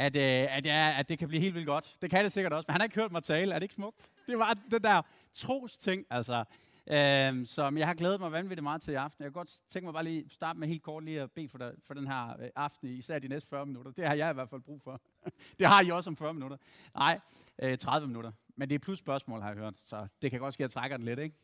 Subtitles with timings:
[0.00, 1.96] at, øh, at, ja, at det kan blive helt vildt godt.
[2.02, 3.54] Det kan det sikkert også, men han har ikke hørt mig tale.
[3.54, 4.10] Er det ikke smukt?
[4.26, 5.02] Det var det der
[5.34, 6.44] tros ting, altså,
[6.86, 9.24] øh, som jeg har glædet mig vanvittigt meget til i aften.
[9.24, 11.58] Jeg kan godt tænke mig bare lige starte med helt kort lige at bede for,
[11.58, 13.92] dig, for den her øh, aften, især de næste 40 minutter.
[13.92, 15.00] Det har jeg i hvert fald brug for.
[15.58, 16.56] det har I også om 40 minutter.
[16.94, 17.20] Nej,
[17.62, 18.32] øh, 30 minutter.
[18.56, 20.80] Men det er plus spørgsmål, har jeg hørt, så det kan godt ske, at jeg
[20.80, 21.36] trækker den lidt, ikke?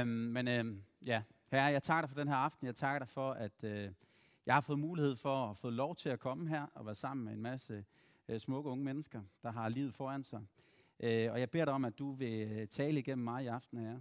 [0.00, 0.64] Øh, men øh,
[1.06, 2.66] ja, herre, jeg takker dig for den her aften.
[2.66, 3.90] Jeg takker dig for, at øh,
[4.46, 7.24] jeg har fået mulighed for at få lov til at komme her og være sammen
[7.24, 7.84] med en masse
[8.28, 10.40] øh, smukke unge mennesker, der har livet foran sig.
[11.00, 13.78] Øh, og jeg beder dig om, at du vil øh, tale igennem mig i aften,
[13.78, 14.00] her.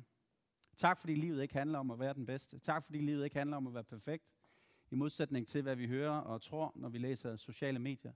[0.77, 2.59] Tak fordi livet ikke handler om at være den bedste.
[2.59, 4.33] Tak fordi livet ikke handler om at være perfekt.
[4.91, 8.13] I modsætning til, hvad vi hører og tror, når vi læser sociale medier.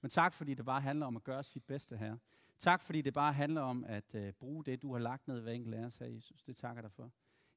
[0.00, 2.16] Men tak fordi det bare handler om at gøre sit bedste her.
[2.58, 5.52] Tak fordi det bare handler om at øh, bruge det, du har lagt ned hver
[5.52, 6.42] enkelt af os her, Jesus.
[6.42, 7.10] Det takker dig for.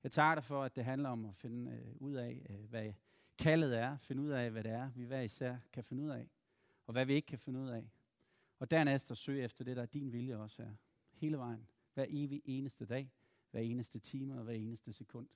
[0.03, 2.94] Jeg takker dig for, at det handler om at finde øh, ud af, øh, hvad
[3.39, 3.98] kaldet er.
[3.98, 6.30] Finde ud af, hvad det er, vi hver især kan finde ud af.
[6.85, 7.91] Og hvad vi ikke kan finde ud af.
[8.59, 10.75] Og dernæst at søge efter det, der er din vilje også er.
[11.11, 11.67] Hele vejen.
[11.94, 13.11] Hver evig eneste dag.
[13.52, 15.27] Hver eneste time og hver eneste sekund.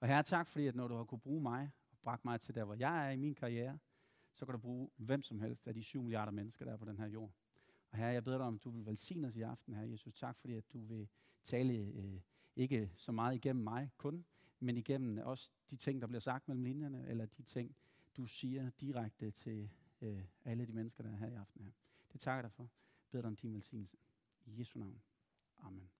[0.00, 2.54] Og herre, tak fordi, at når du har kunne bruge mig og bragt mig til
[2.54, 3.78] der, hvor jeg er i min karriere,
[4.34, 6.84] så kan du bruge hvem som helst af de 7 milliarder mennesker, der er på
[6.84, 7.32] den her jord.
[7.90, 10.14] Og herre, jeg beder dig om, at du vil velsigne os i aften, herre Jesus.
[10.14, 11.08] Tak fordi, at du vil
[11.44, 12.20] tale øh,
[12.56, 14.24] ikke så meget igennem mig kun,
[14.60, 17.76] men igennem også de ting, der bliver sagt mellem linjerne, eller de ting,
[18.16, 21.64] du siger direkte til øh, alle de mennesker, der er her i aften.
[21.64, 21.70] Her.
[22.12, 22.62] Det takker jeg dig for.
[22.62, 23.96] Jeg beder dig om din velsignelse.
[24.46, 25.02] I Jesu navn.
[25.62, 25.90] Amen.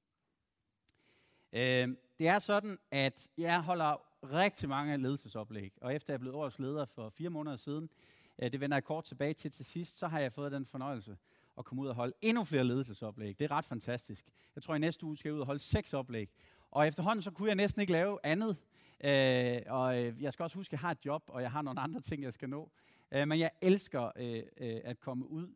[1.53, 6.36] Øh, det er sådan, at jeg holder rigtig mange ledelsesoplæg, og efter jeg er blevet
[6.36, 7.91] årets leder for fire måneder siden,
[8.38, 11.16] øh, det vender jeg kort tilbage til til sidst, så har jeg fået den fornøjelse
[11.58, 13.38] at komme ud og holde endnu flere ledelsesoplæg.
[13.38, 14.27] Det er ret fantastisk.
[14.55, 16.31] Jeg tror, i næste uge skal jeg ud og holde seks oplæg.
[16.70, 18.56] Og efterhånden så kunne jeg næsten ikke lave andet.
[19.04, 21.62] Øh, og øh, jeg skal også huske, at jeg har et job, og jeg har
[21.62, 22.70] nogle andre ting, jeg skal nå.
[23.12, 25.54] Øh, men jeg elsker øh, øh, at komme ud.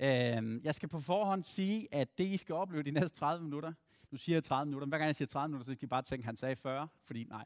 [0.00, 3.72] Øh, jeg skal på forhånd sige, at det, I skal opleve de næste 30 minutter,
[4.10, 5.88] nu siger jeg 30 minutter, men hver gang jeg siger 30 minutter, så skal I
[5.88, 7.44] bare tænke, at han sagde 40, fordi nej.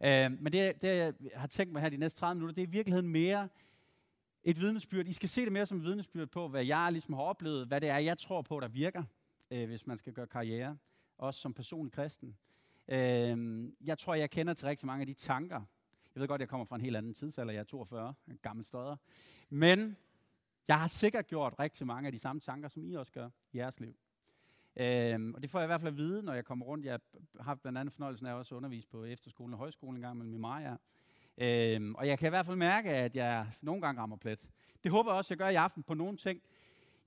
[0.00, 2.66] Øh, men det, det, jeg har tænkt mig her de næste 30 minutter, det er
[2.66, 3.48] i virkeligheden mere
[4.44, 5.06] et vidnesbyrd.
[5.06, 7.80] I skal se det mere som et vidnesbyrd på, hvad jeg ligesom har oplevet, hvad
[7.80, 9.02] det er, jeg tror på, der virker,
[9.50, 10.76] øh, hvis man skal gøre karriere,
[11.18, 12.36] også som personlig kristen.
[12.88, 15.60] Øh, jeg tror, jeg kender til rigtig mange af de tanker.
[16.14, 17.52] Jeg ved godt, jeg kommer fra en helt anden tidsalder.
[17.52, 18.96] Jeg er 42, en gammel støder.
[19.50, 19.96] Men
[20.68, 23.58] jeg har sikkert gjort rigtig mange af de samme tanker, som I også gør i
[23.58, 23.96] jeres liv.
[24.76, 26.86] Øhm, og det får jeg i hvert fald at vide, når jeg kommer rundt.
[26.86, 27.00] Jeg
[27.40, 30.38] har blandt andet fornøjelsen af også at undervise på efterskolen og højskolen en gang med
[30.38, 30.76] Maja.
[31.38, 34.46] Øhm, og jeg kan i hvert fald mærke, at jeg nogle gange rammer plet.
[34.84, 36.42] Det håber jeg også, jeg gør i aften på nogle ting.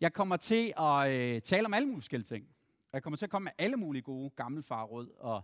[0.01, 2.47] Jeg kommer til at øh, tale om alle mulige forskellige ting.
[2.93, 5.09] Jeg kommer til at komme med alle mulige gode gamle farråd.
[5.19, 5.43] Og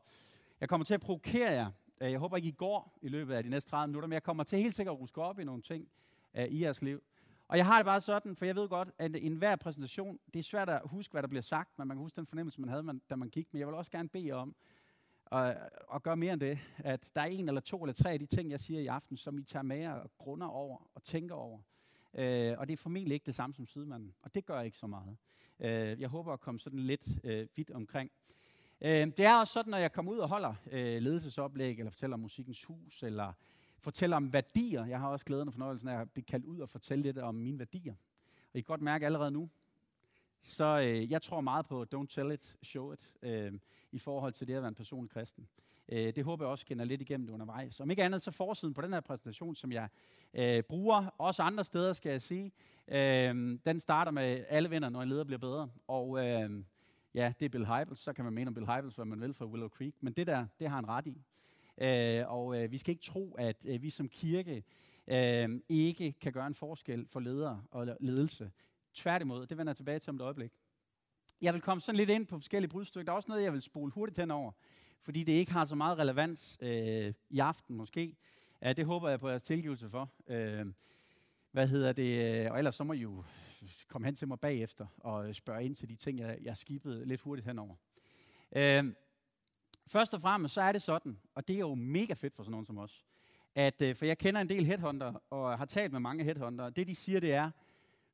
[0.62, 1.72] jeg kommer til at provokere jer.
[2.02, 4.24] Øh, jeg håber ikke, I går i løbet af de næste 30 minutter, men jeg
[4.24, 5.88] kommer til helt sikkert at ruske op i nogle ting
[6.38, 7.04] uh, i jeres liv.
[7.48, 10.40] Og jeg har det bare sådan, for jeg ved godt, at i enhver præsentation, det
[10.40, 12.70] er svært at huske, hvad der bliver sagt, men man kan huske den fornemmelse, man
[12.70, 13.48] havde, da man gik.
[13.52, 14.56] Men jeg vil også gerne bede om,
[15.32, 15.58] at,
[15.94, 18.26] at gøre mere end det, at der er en eller to eller tre af de
[18.26, 21.60] ting, jeg siger i aften, som I tager med og grunder over og tænker over.
[22.14, 24.88] Øh, og det er formentlig ikke det samme som sydmanden, og det gør ikke så
[24.88, 25.18] meget.
[25.60, 28.12] Øh, jeg håber at komme sådan lidt øh, vidt omkring.
[28.82, 32.14] Øh, det er også sådan, når jeg kommer ud og holder øh, ledelsesoplæg, eller fortæller
[32.14, 33.34] om musikkens hus, eller
[33.80, 34.86] fortæller om værdier.
[34.86, 37.36] Jeg har også glæden og fornøjelsen af at blive kaldt ud og fortælle lidt om
[37.36, 37.94] mine værdier.
[38.54, 39.50] Og I kan godt mærke allerede nu,
[40.42, 43.54] så øh, jeg tror meget på don't tell it, show it, øh,
[43.92, 45.48] i forhold til det at være en personlig kristen.
[45.90, 47.80] Øh, det håber jeg også skinner lidt igennem det undervejs.
[47.80, 49.90] Om ikke andet, så forsiden på den her præsentation, som jeg
[50.34, 52.52] øh, bruger, også andre steder skal jeg sige,
[52.88, 55.70] øh, den starter med alle venner, når en leder bliver bedre.
[55.88, 56.64] Og øh,
[57.14, 59.34] ja, det er Bill Hybels, så kan man mene om Bill Hybels, hvad man vil
[59.34, 61.22] fra Willow Creek, men det der, det har han ret i.
[61.78, 64.64] Øh, og øh, vi skal ikke tro, at øh, vi som kirke
[65.08, 68.52] øh, ikke kan gøre en forskel for ledere og ledelse.
[68.94, 70.52] Tværtimod, det vender jeg tilbage til om et øjeblik.
[71.42, 73.06] Jeg vil komme sådan lidt ind på forskellige brudstykker.
[73.06, 74.52] Der er også noget, jeg vil spole hurtigt hen over,
[75.02, 78.16] fordi det ikke har så meget relevans øh, i aften måske.
[78.62, 80.10] Ja, det håber jeg på jeres tilgivelse for.
[80.28, 80.66] Øh,
[81.52, 82.46] hvad hedder det?
[82.46, 83.24] Øh, og ellers så må I jo
[83.88, 87.22] komme hen til mig bagefter og spørge ind til de ting, jeg, jeg skibede lidt
[87.22, 87.76] hurtigt henover.
[88.56, 88.94] Øh,
[89.88, 92.52] først og fremmest så er det sådan, og det er jo mega fedt for sådan
[92.52, 93.06] nogen som os,
[93.56, 96.88] at, øh, for jeg kender en del headhunter, og har talt med mange headhunter, det
[96.88, 97.52] de siger, det er,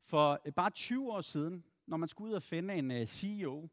[0.01, 3.69] for øh, bare 20 år siden, når man skulle ud og finde en CEO,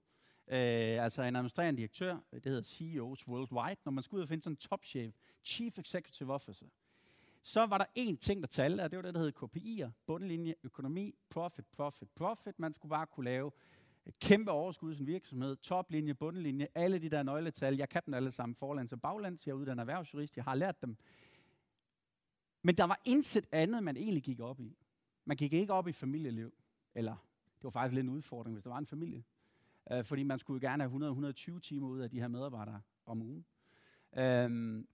[0.51, 4.29] øh, altså en administrerende direktør, øh, det hedder CEOs Worldwide, når man skulle ud og
[4.29, 5.15] finde sådan en topchef,
[5.45, 6.67] Chief Executive Officer,
[7.43, 10.55] så var der én ting, der talte, og det var det, der hed KPI'er, bundlinje,
[10.63, 12.59] økonomi, profit, profit, profit.
[12.59, 13.51] Man skulle bare kunne lave
[14.21, 17.77] kæmpe overskud i sin virksomhed, toplinje, bundlinje, alle de der nøgletal.
[17.77, 19.47] Jeg kan dem alle sammen forlands og baglands.
[19.47, 20.97] Jeg er uddannet erhvervsjurist, jeg har lært dem.
[22.63, 24.77] Men der var intet andet, man egentlig gik op i.
[25.25, 26.55] Man gik ikke op i familieliv.
[26.95, 27.17] Eller
[27.57, 29.25] det var faktisk lidt en udfordring, hvis der var en familie.
[29.93, 33.23] Øh, fordi man skulle jo gerne have 100-120 timer ud af de her medarbejdere om
[33.23, 33.45] ugen.
[34.17, 34.85] Øh,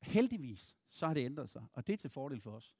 [0.00, 2.74] heldigvis, så har det ændret sig, og det er til fordel for os.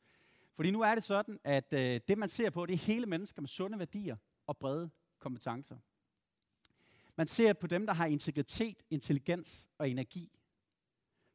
[0.55, 3.43] Fordi nu er det sådan, at øh, det man ser på, det er hele mennesker
[3.43, 5.79] med sunde værdier og brede kompetencer.
[7.17, 10.39] Man ser på dem, der har integritet, intelligens og energi.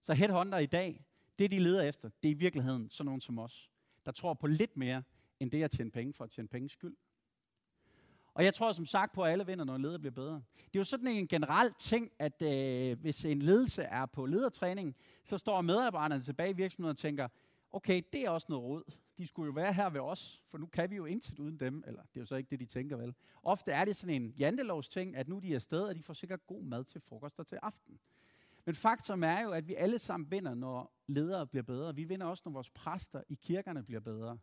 [0.02, 1.06] Så headhunter i dag,
[1.40, 3.72] det de leder efter, det er i virkeligheden sådan nogen som os,
[4.06, 5.04] der tror på lidt mere,
[5.40, 6.96] end det at tjene penge for at tjene penge skyld.
[8.34, 10.42] Og jeg tror som sagt på, at alle vinder, når en leder bliver bedre.
[10.58, 14.96] Det er jo sådan en generel ting, at øh, hvis en ledelse er på ledertræning,
[15.24, 17.28] så står medarbejderne tilbage i virksomheden og tænker,
[17.72, 18.84] okay, det er også noget råd.
[19.18, 21.84] De skulle jo være her ved os, for nu kan vi jo intet uden dem.
[21.88, 23.14] Eller det er jo så ikke det, de tænker vel.
[23.44, 26.14] Ofte er det sådan en jantelovs ting, at nu de er afsted, og de får
[26.14, 28.00] sikkert god mad til frokost og til aften.
[28.66, 31.96] Men faktum er jo, at vi alle sammen vinder, når ledere bliver bedre.
[31.96, 34.38] Vi vinder også, når vores præster i kirkerne bliver bedre.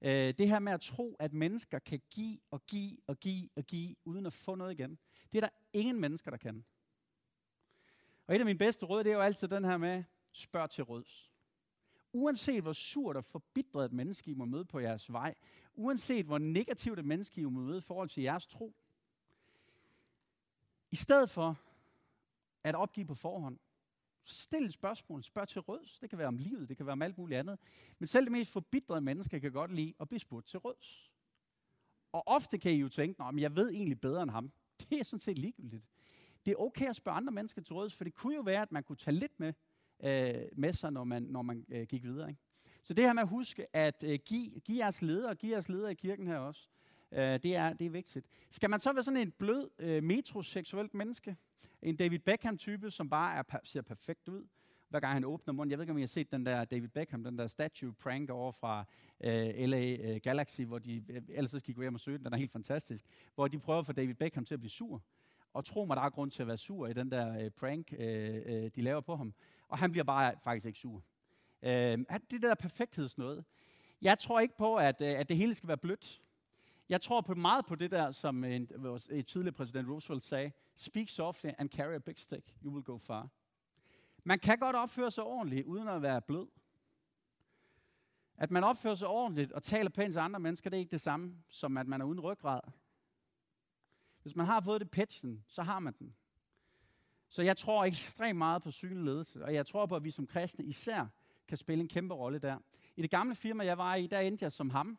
[0.00, 3.64] Øh, det her med at tro, at mennesker kan give og give og give og
[3.64, 4.98] give, uden at få noget igen,
[5.32, 6.64] det er der ingen mennesker, der kan.
[8.26, 10.84] Og et af mine bedste råd, det er jo altid den her med, spørg til
[10.84, 11.32] råds.
[12.12, 15.34] Uanset hvor surt og forbitret et menneske I må møde på jeres vej,
[15.74, 18.74] uanset hvor negativt et menneske I må møde i forhold til jeres tro,
[20.90, 21.58] i stedet for
[22.64, 23.58] at opgive på forhånd,
[24.24, 25.98] stil et spørgsmål, spørg til råds.
[25.98, 27.58] Det kan være om livet, det kan være om alt muligt andet.
[27.98, 31.12] Men selv det mest forbitrede mennesker kan godt lide at blive spurgt til råds.
[32.12, 34.52] Og ofte kan I jo tænke, at jeg ved egentlig bedre end ham.
[34.90, 35.84] Det er sådan set ligegyldigt.
[36.46, 38.72] Det er okay at spørge andre mennesker til råds, for det kunne jo være, at
[38.72, 39.52] man kunne tage lidt med,
[40.04, 42.28] øh, med sig, når man, når man øh, gik videre.
[42.28, 42.40] Ikke?
[42.82, 45.92] Så det her med at huske at øh, give, give jeres ledere, give jeres ledere
[45.92, 48.26] i kirken her også, øh, Øh, det, er, det er vigtigt.
[48.50, 51.36] Skal man så være sådan en blød øh, metroseksuelt menneske?
[51.82, 54.46] En David Beckham-type, som bare er, ser perfekt ud?
[54.94, 55.70] hver gang han åbner munden.
[55.70, 58.30] Jeg ved ikke, om I har set den der David Beckham, den der statue prank
[58.30, 58.84] over fra
[59.24, 62.24] øh, LA øh, Galaxy, hvor de, øh, ellers skal I gå hjem og søge den,
[62.24, 63.04] den er helt fantastisk,
[63.34, 65.02] hvor de prøver at få David Beckham til at blive sur.
[65.52, 67.92] Og tro mig, der er grund til at være sur i den der øh, prank,
[67.98, 69.34] øh, øh, de laver på ham.
[69.68, 71.02] Og han bliver bare faktisk ikke sur.
[71.62, 71.98] Øh,
[72.30, 73.42] det der perfekthedsnød.
[74.02, 76.22] Jeg tror ikke på, at, øh, at det hele skal være blødt.
[76.88, 81.08] Jeg tror på meget på det der, som en, vores tidligere præsident Roosevelt sagde, speak
[81.08, 83.28] softly and carry a big stick, you will go far.
[84.24, 86.46] Man kan godt opføre sig ordentligt, uden at være blød.
[88.36, 91.00] At man opfører sig ordentligt og taler pænt til andre mennesker, det er ikke det
[91.00, 92.60] samme, som at man er uden ryggrad.
[94.22, 96.14] Hvis man har fået det pitchen, så har man den.
[97.28, 100.26] Så jeg tror ekstremt meget på synlig ledelse, og jeg tror på, at vi som
[100.26, 101.06] kristne især
[101.48, 102.58] kan spille en kæmpe rolle der.
[102.96, 104.98] I det gamle firma, jeg var i, der endte jeg som ham.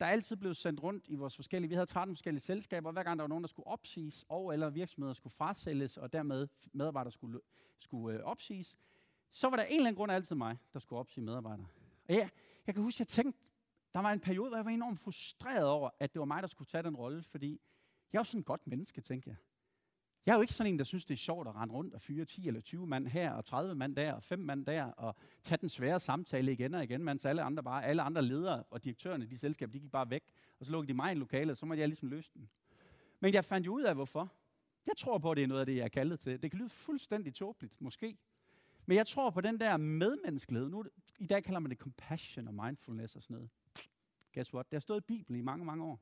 [0.00, 2.92] Der er altid blevet sendt rundt i vores forskellige, vi havde 13 forskellige selskaber, og
[2.92, 6.48] hver gang der var nogen, der skulle opsiges, og eller virksomheder skulle frasælges, og dermed
[6.72, 7.40] medarbejdere skulle,
[7.78, 8.76] skulle øh, opsiges,
[9.32, 11.66] så var der en eller anden grund altid mig, der skulle opsige medarbejdere.
[12.08, 12.28] Og ja,
[12.66, 13.40] jeg kan huske, at jeg tænkte,
[13.92, 16.48] der var en periode, hvor jeg var enormt frustreret over, at det var mig, der
[16.48, 17.60] skulle tage den rolle, fordi
[18.12, 19.36] jeg er jo sådan et godt menneske, tænkte jeg.
[20.28, 22.00] Jeg er jo ikke sådan en, der synes, det er sjovt at rende rundt og
[22.00, 25.16] fyre 10 eller 20 mand her, og 30 mand der, og 5 mand der, og
[25.42, 28.84] tage den svære samtale igen og igen, mens alle andre, bare, alle andre ledere og
[28.84, 30.22] direktørerne i de selskaber, de gik bare væk,
[30.60, 32.48] og så lukkede de mig i lokalet, så måtte jeg ligesom løse den.
[33.20, 34.32] Men jeg fandt jo ud af, hvorfor.
[34.86, 36.42] Jeg tror på, at det er noget af det, jeg er kaldet til.
[36.42, 38.16] Det kan lyde fuldstændig tåbeligt, måske.
[38.86, 40.68] Men jeg tror på den der medmenneskelighed.
[40.68, 40.84] Nu,
[41.18, 43.50] I dag kalder man det compassion og mindfulness og sådan noget.
[44.34, 44.70] Guess what?
[44.70, 46.00] Det har stået i Bibelen i mange, mange år.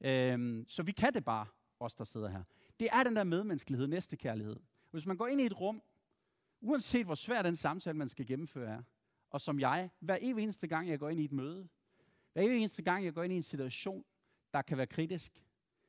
[0.00, 1.46] Øhm, så vi kan det bare,
[1.80, 2.42] os der sidder her.
[2.80, 4.56] Det er den der medmenneskelighed, næstekærlighed.
[4.90, 5.82] Hvis man går ind i et rum,
[6.60, 8.82] uanset hvor svær den samtale, man skal gennemføre er,
[9.30, 11.68] og som jeg, hver evig eneste gang, jeg går ind i et møde,
[12.32, 14.04] hver evig eneste gang, jeg går ind i en situation,
[14.52, 15.42] der kan være kritisk,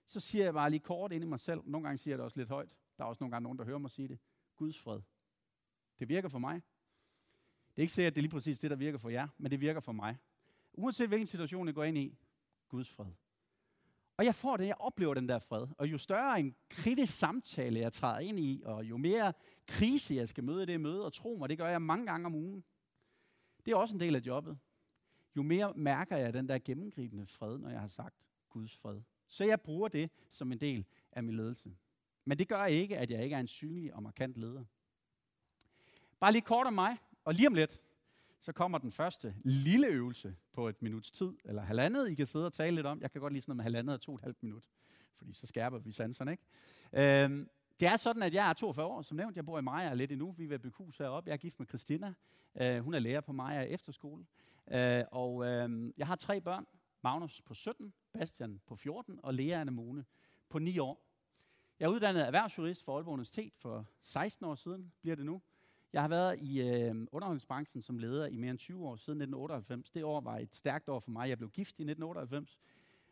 [0.05, 1.61] så siger jeg bare lige kort ind i mig selv.
[1.65, 2.69] Nogle gange siger jeg det også lidt højt.
[2.97, 4.19] Der er også nogle gange nogen, der hører mig sige det.
[4.55, 5.01] Guds fred.
[5.99, 6.61] Det virker for mig.
[7.69, 9.51] Det er ikke sikkert, at det er lige præcis det, der virker for jer, men
[9.51, 10.17] det virker for mig.
[10.73, 12.17] Uanset hvilken situation jeg går ind i,
[12.67, 13.11] Guds fred.
[14.17, 15.67] Og jeg får det, jeg oplever den der fred.
[15.77, 19.33] Og jo større en kritisk samtale, jeg træder ind i, og jo mere
[19.67, 22.25] krise, jeg skal møde i det møde, og tro mig, det gør jeg mange gange
[22.25, 22.63] om ugen.
[23.65, 24.57] Det er også en del af jobbet.
[25.35, 28.15] Jo mere mærker jeg den der gennemgribende fred, når jeg har sagt
[28.49, 29.01] Guds fred.
[29.27, 31.75] Så jeg bruger det som en del af min ledelse.
[32.25, 34.63] Men det gør ikke, at jeg ikke er en synlig og markant leder.
[36.19, 37.81] Bare lige kort om mig, og lige om lidt,
[38.45, 42.45] så kommer den første lille øvelse på et minuts tid, eller halvandet, I kan sidde
[42.45, 43.01] og tale lidt om.
[43.01, 44.63] Jeg kan godt lide sådan noget med halvandet og to og et halvt minut,
[45.17, 46.43] fordi så skærper vi sanserne, ikke?
[46.93, 47.49] Øhm,
[47.79, 49.35] det er sådan, at jeg er 42 år, som nævnt.
[49.35, 50.31] Jeg bor i Maja lidt endnu.
[50.31, 51.27] Vi er ved at bygge hus heroppe.
[51.27, 52.13] Jeg er gift med Christina.
[52.61, 54.25] Øh, hun er lærer på Maja efterskole.
[54.71, 56.65] Øh, og øh, jeg har tre børn.
[57.03, 60.05] Magnus på 17, Bastian på 14 og Lea Anemone
[60.49, 61.01] på 9 år.
[61.79, 65.41] Jeg er uddannet erhvervsjurist for Aalborg Universitet for 16 år siden, bliver det nu.
[65.95, 69.91] Jeg har været i øh, underholdningsbranchen som leder i mere end 20 år, siden 1998.
[69.91, 71.29] Det år var et stærkt år for mig.
[71.29, 72.59] Jeg blev gift i 1998.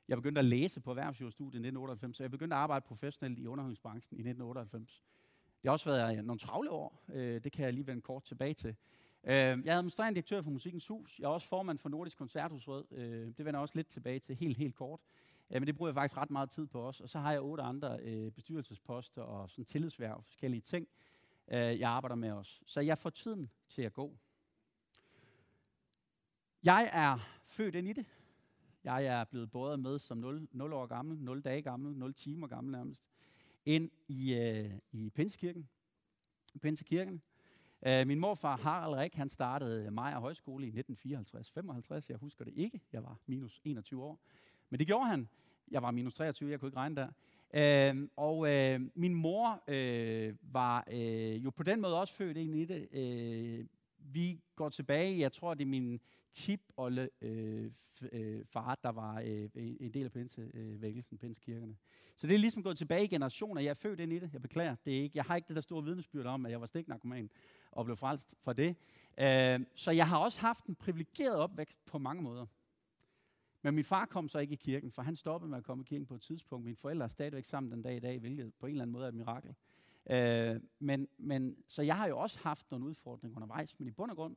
[0.07, 3.47] Jeg begyndte at læse på erhvervsjordstudiet i 1998, så jeg begyndte at arbejde professionelt i
[3.47, 5.03] underholdningsbranchen i 1998.
[5.61, 7.03] Det har også været nogle travle år.
[7.13, 8.75] Øh, det kan jeg lige vende kort tilbage til.
[9.23, 11.19] Øh, jeg er administrerende direktør for Musikens Hus.
[11.19, 12.85] Jeg er også formand for Nordisk Koncerthusråd.
[12.91, 14.99] Øh, det vender jeg også lidt tilbage til, helt, helt kort.
[15.51, 17.03] Øh, men det bruger jeg faktisk ret meget tid på også.
[17.03, 20.87] Og så har jeg otte andre øh, bestyrelsesposter og sådan tillidsværv og forskellige ting,
[21.47, 22.61] øh, jeg arbejder med os.
[22.65, 24.17] Så jeg får tiden til at gå.
[26.63, 28.05] Jeg er født ind i det.
[28.83, 32.47] Jeg er blevet båret med som 0, 0 år gammel, 0 dage gammel, 0 timer
[32.47, 33.09] gammel nærmest,
[33.65, 35.69] ind i, øh, i Pinsekirken.
[36.61, 37.21] Pinsekirken.
[37.85, 42.09] Øh, min morfar Harald Rik, han startede Maja Højskole i 1954-55.
[42.09, 42.81] Jeg husker det ikke.
[42.93, 44.19] Jeg var minus 21 år.
[44.69, 45.29] Men det gjorde han.
[45.71, 47.09] Jeg var minus 23, jeg kunne ikke regne der.
[47.53, 52.55] Øh, og øh, min mor øh, var øh, jo på den måde også født ind
[52.55, 52.87] i det.
[52.91, 53.65] Øh,
[53.97, 55.99] vi går tilbage, jeg tror, det er min
[56.33, 56.91] tip og
[57.21, 57.71] øh,
[58.11, 61.75] øh, far, der var øh, en del af pinsevækkelsen, øh, pinsekirkerne.
[62.17, 63.61] Så det er ligesom gået tilbage i generationer.
[63.61, 64.29] Jeg er født ind i det.
[64.33, 64.75] Jeg beklager.
[64.85, 67.29] Det er ikke, jeg har ikke det der store vidnesbyrd om, at jeg var stiknarkoman
[67.71, 68.75] og blev frelst for det.
[69.19, 72.45] Øh, så jeg har også haft en privilegeret opvækst på mange måder.
[73.63, 75.85] Men min far kom så ikke i kirken, for han stoppede med at komme i
[75.85, 76.65] kirken på et tidspunkt.
[76.65, 79.03] Mine forældre er stadigvæk sammen den dag i dag, hvilket på en eller anden måde
[79.03, 79.55] er et mirakel.
[80.09, 84.11] Øh, men, men, så jeg har jo også haft nogle udfordringer undervejs, men i bund
[84.11, 84.35] og grund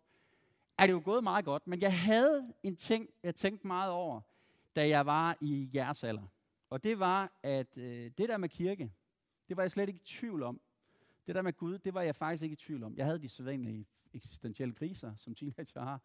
[0.78, 1.66] er det jo gået meget godt.
[1.66, 4.20] Men jeg havde en ting, jeg tænkte meget over,
[4.76, 6.32] da jeg var i jeres alder.
[6.70, 8.92] Og det var, at øh, det der med kirke,
[9.48, 10.60] det var jeg slet ikke i tvivl om.
[11.26, 12.96] Det der med Gud, det var jeg faktisk ikke i tvivl om.
[12.96, 16.00] Jeg havde de sædvanlige eksistentielle kriser, som teenager har.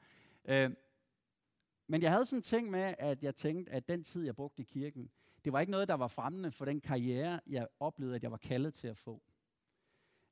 [0.45, 0.71] Øh,
[1.91, 4.61] men jeg havde sådan en ting med, at jeg tænkte, at den tid, jeg brugte
[4.61, 5.11] i kirken,
[5.45, 8.37] det var ikke noget, der var fremmende for den karriere, jeg oplevede, at jeg var
[8.37, 9.21] kaldet til at få.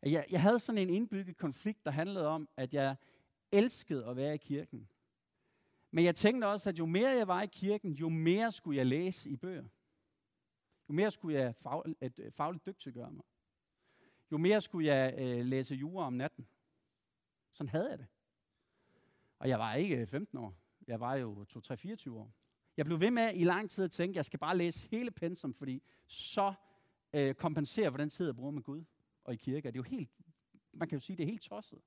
[0.03, 2.95] Jeg, jeg havde sådan en indbygget konflikt, der handlede om, at jeg
[3.51, 4.89] elskede at være i kirken.
[5.91, 8.85] Men jeg tænkte også, at jo mere jeg var i kirken, jo mere skulle jeg
[8.85, 9.67] læse i bøger.
[10.89, 13.23] Jo mere skulle jeg fag, et, øh, fagligt dygtiggøre mig.
[14.31, 16.47] Jo mere skulle jeg øh, læse jura om natten.
[17.53, 18.07] Sådan havde jeg det.
[19.39, 20.55] Og jeg var ikke øh, 15 år.
[20.89, 22.33] Jeg var jo 2-3-24 år.
[22.77, 25.11] Jeg blev ved med i lang tid at tænke, at jeg skal bare læse hele
[25.11, 26.53] pensum, fordi så
[27.13, 28.83] øh, kompenserer for den tid, jeg bruger med Gud
[29.23, 29.67] og i kirke.
[29.67, 30.09] Det er jo helt,
[30.73, 31.79] man kan jo sige, det er helt tosset.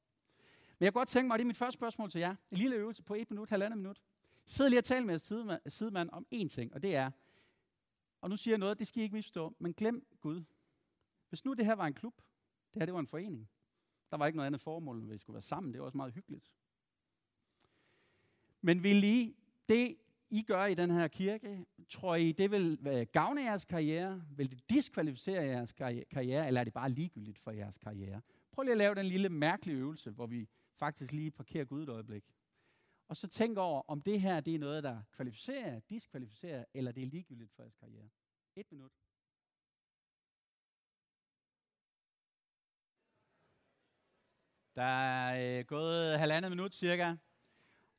[0.78, 2.36] Men jeg kunne godt tænke mig, og det er mit første spørgsmål til jer.
[2.50, 4.02] En lille øvelse på et minut, halvandet minut.
[4.46, 7.10] Sid lige og tal med jeres sidemand om én ting, og det er,
[8.20, 10.42] og nu siger jeg noget, det skal I ikke misforstå, men glem Gud.
[11.28, 12.16] Hvis nu det her var en klub,
[12.74, 13.50] det her det var en forening,
[14.10, 15.96] der var ikke noget andet formål, end at vi skulle være sammen, det var også
[15.96, 16.52] meget hyggeligt.
[18.62, 19.36] Men vil I,
[19.68, 19.96] det
[20.30, 24.22] I gør i den her kirke, tror I, det vil øh, gavne jeres karriere?
[24.36, 25.72] Vil det diskvalificere jeres
[26.10, 28.20] karriere, eller er det bare ligegyldigt for jeres karriere?
[28.52, 31.88] Prøv lige at lave den lille mærkelige øvelse, hvor vi faktisk lige parkerer Gud et
[31.88, 32.24] øjeblik.
[33.08, 37.02] Og så tænk over, om det her det er noget, der kvalificerer, diskvalificerer, eller det
[37.02, 38.08] er ligegyldigt for jeres karriere.
[38.56, 38.92] Et minut.
[44.76, 47.16] Der er øh, gået halvandet minut cirka,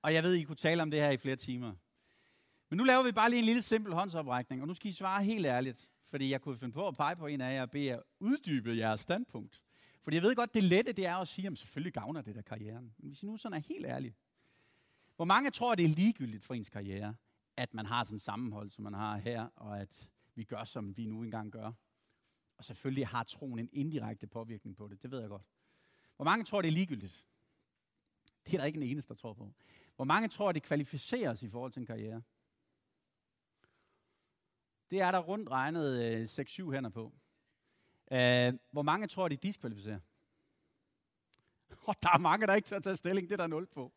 [0.04, 1.74] og jeg ved, I kunne tale om det her i flere timer.
[2.70, 5.24] Men nu laver vi bare lige en lille simpel håndsoprækning, og nu skal I svare
[5.24, 7.86] helt ærligt, fordi jeg kunne finde på at pege på en af jer og bede
[7.86, 9.62] jer uddybe jeres standpunkt.
[10.04, 12.42] Fordi jeg ved godt, det lette det er at sige, at selvfølgelig gavner det der
[12.42, 12.94] karrieren.
[12.98, 14.16] Men hvis I nu sådan er helt ærlige.
[15.16, 17.16] Hvor mange tror, det er ligegyldigt for ens karriere,
[17.58, 20.98] at man har sådan en sammenhold, som man har her, og at vi gør, som
[20.98, 21.72] vi nu engang gør.
[22.58, 25.46] Og selvfølgelig har troen en indirekte påvirkning på det, det ved jeg godt.
[26.16, 27.26] Hvor mange tror, det er ligegyldigt?
[28.46, 29.54] Det er der ikke en eneste, der tror på.
[29.96, 32.22] Hvor mange tror, det kvalificeres i forhold til en karriere?
[34.92, 37.14] Det er der rundt regnet øh, 6-7 hænder på.
[38.12, 40.00] Øh, hvor mange tror, de diskvalificerer?
[41.88, 43.30] Oh, der er mange, der ikke tager tage stilling.
[43.30, 43.94] Det er der nul på.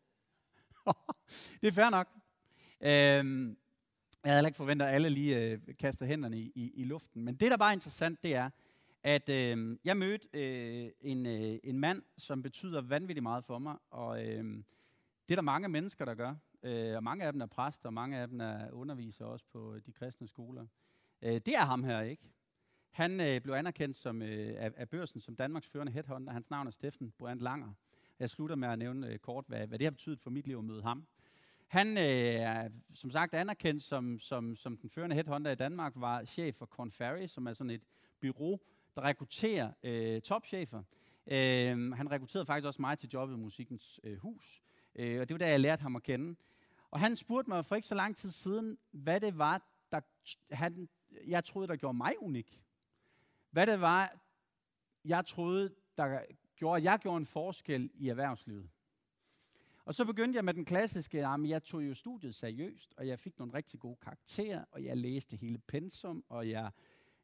[1.61, 2.07] det er fair nok.
[2.81, 3.55] Øh,
[4.23, 7.23] jeg havde ikke forventet, at alle lige øh, kaster hænderne i, i, i luften.
[7.23, 8.49] Men det, der bare er interessant, det er,
[9.03, 13.77] at øh, jeg mødte øh, en, øh, en mand, som betyder vanvittigt meget for mig.
[13.89, 14.63] Og øh,
[15.27, 16.35] det er der mange mennesker, der gør.
[16.63, 19.73] Uh, og mange af dem er præster, og mange af dem er undervisere også på
[19.73, 20.61] øh, de kristne skoler.
[21.21, 22.29] Uh, det er ham her, ikke?
[22.97, 26.33] Han øh, blev anerkendt som, øh, af, af børsen som Danmarks førende headhunter.
[26.33, 27.73] Hans navn er Steffen Brandt Langer.
[28.19, 30.57] Jeg slutter med at nævne øh, kort, hvad, hvad det har betydet for mit liv
[30.57, 31.07] at møde ham.
[31.67, 36.25] Han øh, er som sagt anerkendt som, som, som den førende headhunter i Danmark, var
[36.25, 37.83] chef for Corn Ferry, som er sådan et
[38.21, 38.59] bureau,
[38.95, 40.83] der rekrutterer øh, topchefer.
[41.27, 44.63] Øh, han rekrutterede faktisk også mig til jobbet i Musikens øh, Hus,
[44.97, 46.35] øh, og det var da jeg lærte ham at kende.
[46.91, 49.61] Og han spurgte mig for ikke så lang tid siden, hvad det var,
[49.91, 49.99] der
[50.51, 50.89] han,
[51.27, 52.63] jeg troede, der gjorde mig unik.
[53.51, 54.17] Hvad det var,
[55.05, 56.19] jeg troede, der
[56.55, 58.69] gjorde, at jeg gjorde en forskel i erhvervslivet.
[59.85, 63.19] Og så begyndte jeg med den klassiske, at jeg tog jo studiet seriøst, og jeg
[63.19, 66.71] fik nogle rigtig gode karakterer, og jeg læste hele pensum, og jeg,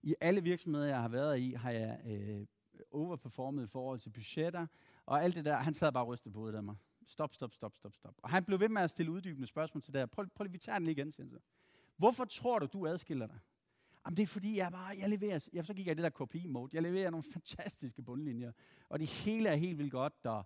[0.04, 2.46] i alle virksomheder, jeg har været i, har jeg øh,
[2.92, 4.68] overperformet i forhold til budgetter,
[5.06, 6.76] og alt det der, han sad bare og rystede på det af mig.
[7.08, 8.16] Stop, stop, stop, stop, stop.
[8.18, 10.06] Og han blev ved med at stille uddybende spørgsmål til det her.
[10.06, 11.40] Prøv, prøv lige, vi tager den lige igen, siger han så.
[11.98, 13.40] Hvorfor tror du, du adskiller dig?
[14.06, 16.26] Jamen det er fordi, jeg bare, jeg leverer, jeg, så gik jeg i det der
[16.26, 18.52] KPI-mode, jeg leverer nogle fantastiske bundlinjer,
[18.90, 20.46] og det hele er helt vildt godt, og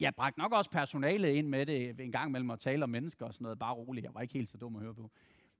[0.00, 3.26] jeg bragte nok også personalet ind med det en gang mellem at tale om mennesker
[3.26, 5.10] og sådan noget, bare roligt, jeg var ikke helt så dum at høre på.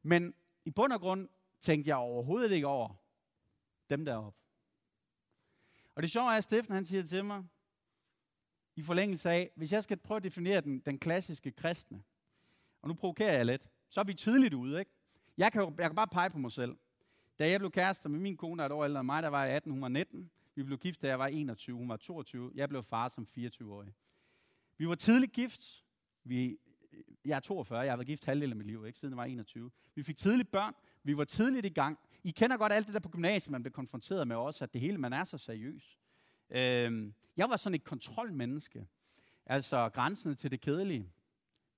[0.02, 0.34] Men
[0.64, 1.28] i bund og grund
[1.60, 2.94] tænkte jeg overhovedet ikke over
[3.90, 4.38] dem deroppe.
[5.94, 7.44] Og det sjove er, at Steffen han siger til mig,
[8.76, 12.02] i forlængelse af, hvis jeg skal prøve at definere den, den klassiske kristne,
[12.82, 14.90] og nu provokerer jeg lidt, så er vi tidligt ude, ikke?
[15.36, 16.76] Jeg kan, jeg kan bare pege på mig selv.
[17.38, 19.28] Da jeg blev kærester med min kone, der er et år ældre end mig, der
[19.28, 20.30] var jeg 18, hun var 19.
[20.54, 22.52] Vi blev gift, da jeg var 21, hun var 22.
[22.54, 23.94] Jeg blev far som 24-årig.
[24.78, 25.84] Vi var tidligt gift.
[26.24, 26.58] Vi,
[27.24, 28.98] jeg er 42, jeg har været gift halvdelen af mit liv, ikke?
[28.98, 29.70] siden jeg var 21.
[29.94, 31.98] Vi fik tidligt børn, vi var tidligt i gang.
[32.24, 34.80] I kender godt alt det der på gymnasiet, man blev konfronteret med også, at det
[34.80, 35.98] hele, man er så seriøs.
[36.54, 38.86] Øh, jeg var sådan et kontrolmenneske.
[39.46, 41.12] Altså grænsen til det kedelige.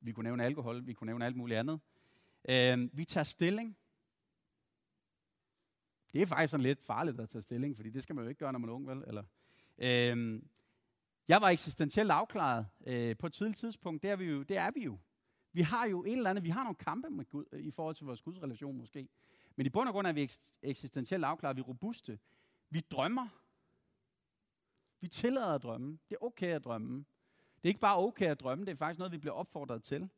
[0.01, 1.81] Vi kunne nævne alkohol, vi kunne nævne alt muligt andet.
[2.49, 3.77] Øh, vi tager stilling.
[6.13, 8.39] Det er faktisk sådan lidt farligt at tage stilling, fordi det skal man jo ikke
[8.39, 9.05] gøre, når man er ung, vel?
[9.07, 9.23] Eller,
[9.79, 10.43] øh,
[11.29, 14.03] jeg var eksistentielt afklaret øh, på et tidligt tidspunkt.
[14.03, 14.99] Det er, vi jo, det er vi jo.
[15.53, 18.07] Vi har jo et eller andet, vi har nogle kampe med Gud, i forhold til
[18.07, 19.09] vores gudsrelation måske.
[19.57, 20.31] Men i bund og grund er vi
[20.63, 22.19] eksistentielt afklaret, vi er robuste.
[22.71, 23.29] Vi drømmer.
[25.07, 25.99] Vi tillader at drømme.
[26.09, 26.99] Det er okay at drømme.
[27.57, 30.09] Det er ikke bare okay at drømme, det er faktisk noget, vi bliver opfordret til.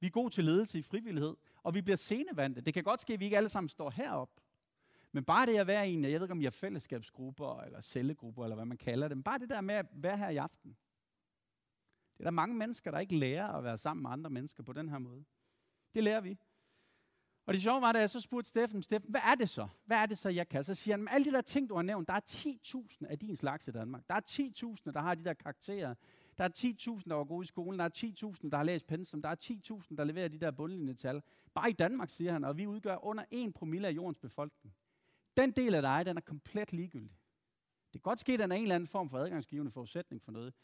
[0.00, 2.60] Vi er gode til ledelse i frivillighed, og vi bliver senevandte.
[2.60, 4.40] Det kan godt ske, at vi ikke alle sammen står herop.
[5.12, 7.80] Men bare det at være i en, jeg ved ikke om I har fællesskabsgrupper, eller
[7.80, 9.22] cellegrupper, eller hvad man kalder dem.
[9.22, 10.70] Bare det der med at være her i aften.
[12.12, 14.72] Det er der mange mennesker, der ikke lærer at være sammen med andre mennesker på
[14.72, 15.24] den her måde.
[15.94, 16.38] Det lærer vi.
[17.48, 19.68] Og det sjove var, da jeg så spurgte Steffen, Steffen, hvad er det så?
[19.84, 20.64] Hvad er det så, jeg kan?
[20.64, 23.36] Så siger han, alle de der ting, du har nævnt, der er 10.000 af din
[23.36, 24.02] slags i Danmark.
[24.08, 24.20] Der er
[24.84, 25.94] 10.000, der har de der karakterer.
[26.38, 26.48] Der er
[26.98, 27.78] 10.000, der var gode i skolen.
[27.78, 29.22] Der er 10.000, der har læst pensum.
[29.22, 29.34] Der er
[29.90, 31.22] 10.000, der leverer de der bundlinjetal.
[31.54, 34.74] Bare i Danmark, siger han, og vi udgør under 1 promille af jordens befolkning.
[35.36, 37.16] Den del af dig, den er komplet ligegyldig.
[37.92, 40.32] Det kan godt ske, at den er en eller anden form for adgangsgivende forudsætning for
[40.32, 40.54] noget.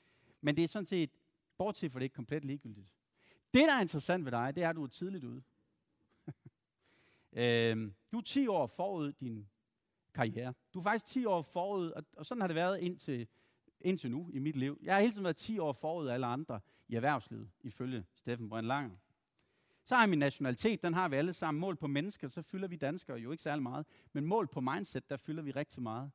[0.41, 1.11] Men det er sådan set,
[1.59, 2.87] bortset for det, ikke komplet ligegyldigt.
[3.55, 5.43] Det, der er interessant ved dig, det er, at du er tidligt ude.
[7.35, 9.49] Øh, du er 10 år forud din
[10.15, 10.55] karriere.
[10.75, 13.29] Du er faktisk 10 år forud, og, og sådan har det været indtil,
[13.81, 14.79] indtil nu i mit liv.
[14.83, 18.49] Jeg har hele tiden været 10 år forud af alle andre i erhvervslivet, ifølge Steffen
[18.49, 18.97] Brønd Langer.
[19.85, 21.61] Så har jeg min nationalitet, den har vi alle sammen.
[21.61, 23.87] Mål på mennesker, så fylder vi danskere jo ikke særlig meget.
[24.13, 26.11] Men mål på mindset, der fylder vi rigtig meget.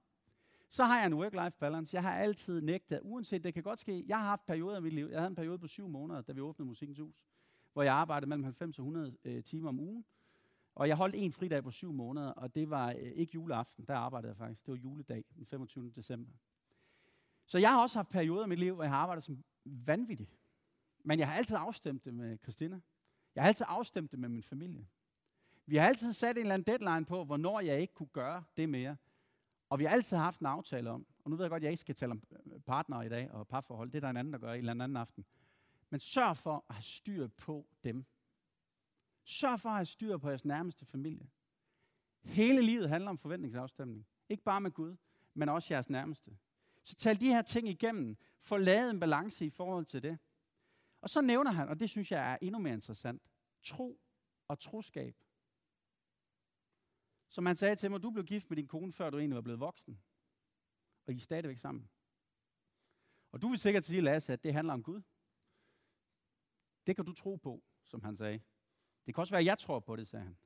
[0.70, 1.96] Så har jeg en work-life balance.
[1.96, 4.06] Jeg har altid nægtet, uanset det kan godt ske.
[4.08, 5.08] Jeg har haft perioder i mit liv.
[5.12, 7.26] Jeg havde en periode på syv måneder, da vi åbnede Musikkens Hus,
[7.74, 10.06] hvor jeg arbejdede mellem 90 og 100 øh, timer om ugen.
[10.80, 13.96] Og jeg holdt en fridag på syv måneder, og det var øh, ikke juleaften, der
[13.96, 14.66] arbejdede jeg faktisk.
[14.66, 15.92] Det var juledag, den 25.
[15.96, 16.32] december.
[17.46, 20.30] Så jeg har også haft perioder i mit liv, hvor jeg har arbejdet som vanvittig.
[21.04, 22.82] Men jeg har altid afstemt det med Christina.
[23.36, 24.88] Jeg har altid afstemt det med min familie.
[25.66, 28.70] Vi har altid sat en eller anden deadline på, hvornår jeg ikke kunne gøre det
[28.70, 28.96] mere.
[29.70, 31.72] Og vi har altid haft en aftale om, og nu ved jeg godt, at jeg
[31.72, 34.34] ikke skal tale om øh, partnere i dag og parforhold, det er der en anden,
[34.34, 35.26] der gør i en eller anden aften.
[35.90, 38.06] Men sørg for at have styr på dem.
[39.30, 41.30] Sørg for at have styr på jeres nærmeste familie.
[42.24, 44.08] Hele livet handler om forventningsafstemning.
[44.30, 44.96] Ikke bare med Gud,
[45.34, 46.38] men også jeres nærmeste.
[46.84, 48.18] Så tal de her ting igennem.
[48.40, 50.20] Få lavet en balance i forhold til det.
[51.02, 53.32] Og så nævner han, og det synes jeg er endnu mere interessant,
[53.64, 54.02] tro
[54.48, 55.16] og troskab.
[57.28, 59.42] Som han sagde til mig, du blev gift med din kone, før du egentlig var
[59.42, 60.02] blevet voksen.
[61.08, 61.90] Og I er stadigvæk sammen.
[63.32, 65.02] Og du vil sikkert sige, Lasse, at det handler om Gud.
[66.86, 68.42] Det kan du tro på, som han sagde.
[69.10, 70.38] Det kan også være, at jeg tror på det, sagde han.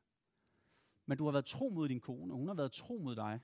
[1.05, 3.39] Men du har været tro mod din kone, og hun har været tro mod dig.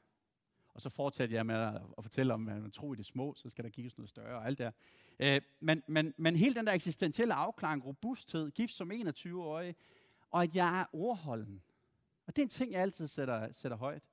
[0.73, 3.49] Og så fortsatte jeg med at, fortælle om, at man tror i det små, så
[3.49, 4.73] skal der gives noget større og alt det
[5.19, 9.75] øh, men, men, men hele den der eksistentielle afklaring, robusthed, gift som 21-årig,
[10.31, 11.61] og at jeg er ordholden.
[12.27, 14.03] Og det er en ting, jeg altid sætter, sætter højt,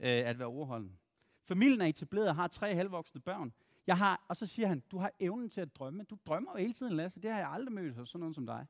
[0.00, 0.98] øh, at være ordholden.
[1.42, 3.52] Familien er etableret og har tre halvvoksne børn.
[3.86, 6.04] Jeg har, og så siger han, du har evnen til at drømme.
[6.04, 7.20] Du drømmer jo hele tiden, Lasse.
[7.20, 8.66] Det har jeg aldrig mødt hos sådan nogen som dig.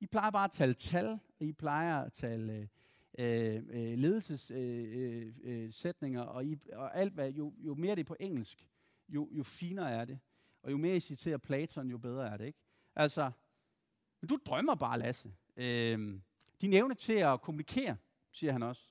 [0.00, 2.68] I plejer bare at tale tal, og I plejer at tale
[3.18, 8.00] øh, øh, ledelsessætninger, øh, øh, øh og, I, og alt hvad, jo, jo mere det
[8.00, 8.68] er på engelsk,
[9.08, 10.18] jo, jo finere er det.
[10.62, 12.58] Og jo mere I citerer Platon, jo bedre er det, ikke?
[12.94, 13.30] Altså,
[14.20, 15.34] men du drømmer bare, Lasse.
[15.56, 16.20] Øh,
[16.60, 17.96] din evne til at kommunikere,
[18.30, 18.82] siger han også.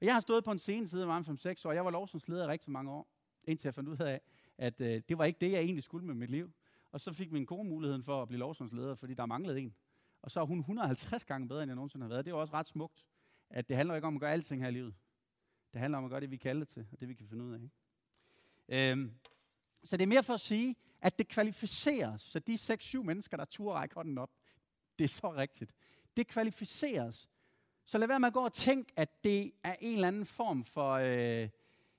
[0.00, 1.72] Og jeg har stået på en scene siden jeg var 5-6 år.
[1.72, 3.08] Jeg var lovsomsleder i rigtig mange år,
[3.44, 4.20] indtil jeg fandt ud af,
[4.58, 6.52] at øh, det var ikke det, jeg egentlig skulle med mit liv.
[6.92, 9.74] Og så fik min kone muligheden for at blive lovsomsleder, fordi der manglede en.
[10.22, 12.24] Og så er hun 150 gange bedre, end jeg nogensinde har været.
[12.24, 13.06] Det er jo også ret smukt,
[13.50, 14.94] at det handler ikke om at gøre alting her i livet.
[15.72, 17.54] Det handler om at gøre det, vi kalder til, og det, vi kan finde ud
[17.54, 17.58] af.
[17.58, 18.92] Ikke?
[18.92, 19.14] Øhm,
[19.84, 23.44] så det er mere for at sige, at det kvalificeres, så de 6-7 mennesker, der
[23.44, 24.30] turde række hånden op,
[24.98, 25.74] det er så rigtigt.
[26.16, 27.28] Det kvalificeres.
[27.86, 30.64] Så lad være med at gå og tænke, at det er en eller anden form
[30.64, 31.48] for, øh,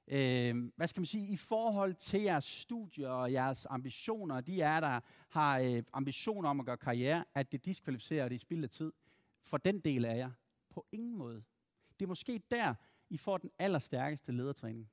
[0.10, 4.80] øh, hvad skal man sige, i forhold til jeres studier og jeres ambitioner, de er
[4.80, 8.63] der har øh, ambitioner om at gøre karriere, at det diskvalificerer, og det er spild
[8.63, 8.91] af tid.
[9.41, 10.32] For den del af jer.
[10.69, 11.43] På ingen måde.
[12.00, 12.74] Det er måske der,
[13.10, 14.89] I får den allerstærkeste ledertræning.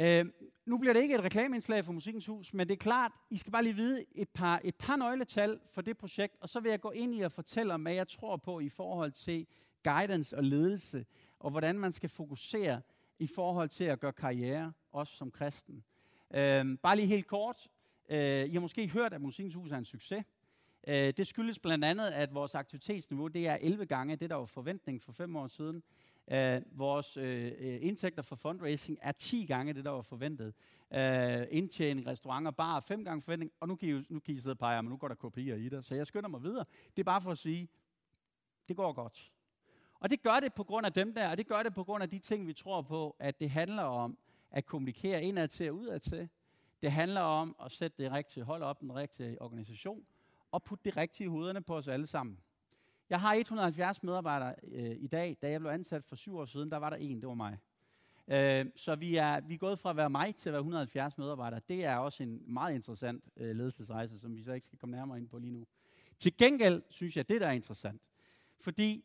[0.00, 0.26] Øh,
[0.66, 3.52] nu bliver det ikke et reklameindslag for Musikkens Hus, men det er klart, I skal
[3.52, 6.80] bare lige vide et par, et par nøgletal for det projekt, og så vil jeg
[6.80, 9.46] gå ind i og fortælle om, hvad jeg tror på i forhold til
[9.84, 11.06] guidance og ledelse,
[11.38, 12.80] og hvordan man skal fokusere
[13.18, 15.84] i forhold til at gøre karriere, også som kristen.
[16.34, 17.68] Øh, bare lige helt kort.
[18.08, 20.24] Øh, I har måske hørt, at Musikkens Hus er en succes.
[20.88, 24.46] Øh, det skyldes blandt andet, at vores aktivitetsniveau det er 11 gange det, der var
[24.46, 25.82] forventning for fem år siden.
[26.32, 27.24] Uh, vores uh,
[27.80, 30.54] indtægter for fundraising er 10 gange det, der var forventet.
[30.90, 30.98] Uh,
[31.50, 34.58] indtjening, restauranter, bar, fem gange forventning, og nu kan, I, nu kan I sidde og
[34.58, 35.84] pege, men nu går der kopier i det.
[35.84, 36.64] Så jeg skynder mig videre.
[36.96, 37.68] Det er bare for at sige,
[38.68, 39.32] det går godt.
[40.00, 42.02] Og det gør det på grund af dem der, og det gør det på grund
[42.02, 44.18] af de ting, vi tror på, at det handler om
[44.50, 46.28] at kommunikere indad til og udad til.
[46.82, 50.04] Det handler om at sætte det rigtige hold op, den rigtige organisation,
[50.52, 52.38] og putte det rigtige i hovederne på os alle sammen.
[53.10, 55.36] Jeg har 170 medarbejdere øh, i dag.
[55.42, 57.58] Da jeg blev ansat for syv år siden, der var der en, det var mig.
[58.28, 61.18] Øh, så vi er, vi er gået fra at være mig til at være 170
[61.18, 61.60] medarbejdere.
[61.68, 65.18] Det er også en meget interessant øh, ledelsesrejse, som vi så ikke skal komme nærmere
[65.18, 65.66] ind på lige nu.
[66.18, 68.02] Til gengæld synes jeg, det der er interessant.
[68.60, 69.04] Fordi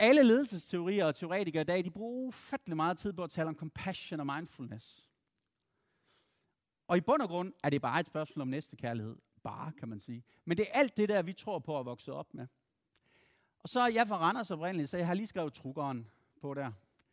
[0.00, 3.54] alle ledelsesteorier og teoretikere i dag, de bruger ufattelig meget tid på at tale om
[3.54, 5.06] compassion og mindfulness.
[6.88, 9.16] Og i bund og grund er det bare et spørgsmål om næste kærlighed.
[9.42, 10.24] Bare, kan man sige.
[10.44, 12.46] Men det er alt det der, vi tror på at vokse op med.
[13.58, 16.10] Og så er jeg fra Randers oprindeligt, så jeg har lige skrevet trukkeren
[16.40, 16.72] på der.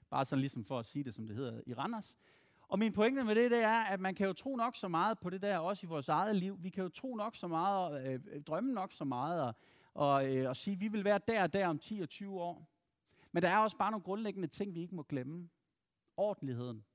[0.09, 2.15] Bare sådan ligesom for at sige det, som det hedder i Randers.
[2.67, 5.19] Og min pointe med det, det er, at man kan jo tro nok så meget
[5.19, 6.63] på det der, også i vores eget liv.
[6.63, 9.53] Vi kan jo tro nok så meget, øh, drømme nok så meget, og,
[9.93, 12.41] og, øh, og sige, at vi vil være der og der om 10 og 20
[12.41, 12.76] år.
[13.31, 15.49] Men der er også bare nogle grundlæggende ting, vi ikke må glemme.
[16.17, 16.85] Ordentligheden.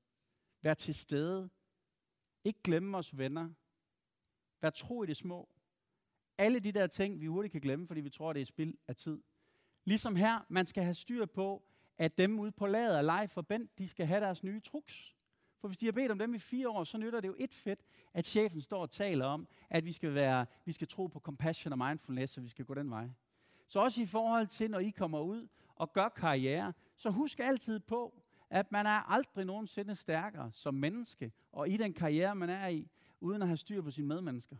[0.61, 1.49] Vær til stede.
[2.43, 3.49] Ikke glemme os venner.
[4.61, 5.49] Vær tro i det små.
[6.37, 8.95] Alle de der ting, vi hurtigt kan glemme, fordi vi tror, det er spild af
[8.95, 9.21] tid.
[9.85, 11.63] Ligesom her, man skal have styr på,
[11.97, 15.15] at dem ude på lageret af Leif og Bent, de skal have deres nye truks.
[15.63, 17.53] For hvis de har bedt om dem i fire år, så nytter det jo et
[17.53, 17.79] fedt,
[18.13, 21.71] at chefen står og taler om, at vi skal, være, vi skal tro på compassion
[21.71, 23.09] og mindfulness, og vi skal gå den vej.
[23.67, 27.79] Så også i forhold til, når I kommer ud og gør karriere, så husk altid
[27.79, 32.67] på, at man er aldrig nogensinde stærkere som menneske, og i den karriere, man er
[32.67, 34.55] i, uden at have styr på sine medmennesker.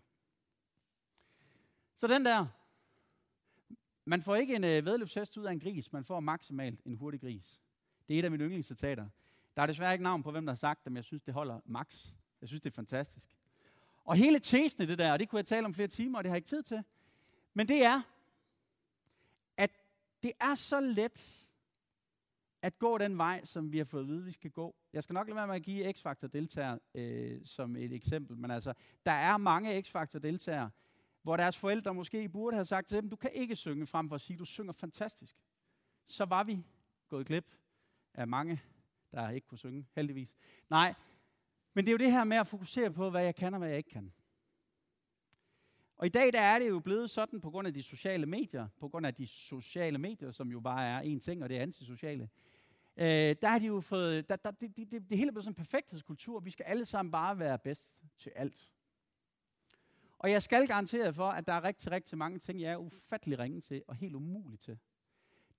[1.95, 2.47] Så den der,
[4.06, 7.21] man får ikke en øh, vedløbshest ud af en gris, man får maksimalt en hurtig
[7.21, 7.62] gris.
[8.08, 9.08] Det er et af mine yndlingscitater.
[9.56, 11.34] Der er desværre ikke navn på, hvem der har sagt det, men jeg synes, det
[11.34, 12.08] holder max.
[12.41, 13.30] Jeg synes, det er fantastisk.
[14.04, 16.23] Og hele tesen i det der, og det kunne jeg tale om flere timer, og
[16.23, 16.84] det har jeg ikke tid til,
[17.54, 18.02] men det er,
[20.23, 21.49] det er så let
[22.62, 24.75] at gå den vej, som vi har fået at vide, vi skal gå.
[24.93, 28.73] Jeg skal nok lade være med at give X-Factor-deltagere øh, som et eksempel, men altså,
[29.05, 30.69] der er mange X-Factor-deltagere,
[31.21, 34.15] hvor deres forældre måske burde have sagt til dem, du kan ikke synge frem for
[34.15, 35.36] at sige, du synger fantastisk.
[36.05, 36.65] Så var vi
[37.09, 37.55] gået glip
[38.13, 38.62] af mange,
[39.12, 40.36] der ikke kunne synge, heldigvis.
[40.69, 40.93] Nej,
[41.73, 43.69] men det er jo det her med at fokusere på, hvad jeg kan og hvad
[43.69, 44.13] jeg ikke kan.
[46.03, 48.67] Og i dag der er det jo blevet sådan på grund af de sociale medier,
[48.79, 51.61] på grund af de sociale medier, som jo bare er en ting, og det er
[51.61, 52.29] antisociale.
[52.97, 55.43] Øh, der har de jo fået, der, der, det, det, det, det hele er blevet
[55.43, 56.39] sådan en perfekthedskultur.
[56.39, 58.69] Vi skal alle sammen bare være bedst til alt.
[60.17, 63.39] Og jeg skal garantere for, at der er rigtig, rigtig mange ting, jeg er ufattelig
[63.39, 64.79] ringe til og helt umulig til.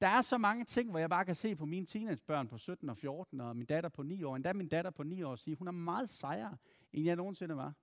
[0.01, 2.89] Der er så mange ting, hvor jeg bare kan se på mine teenagebørn på 17
[2.89, 5.57] og 14, og min datter på 9 år, endda min datter på 9 år, sige,
[5.57, 6.57] hun er meget sejere,
[6.93, 7.75] end jeg nogensinde var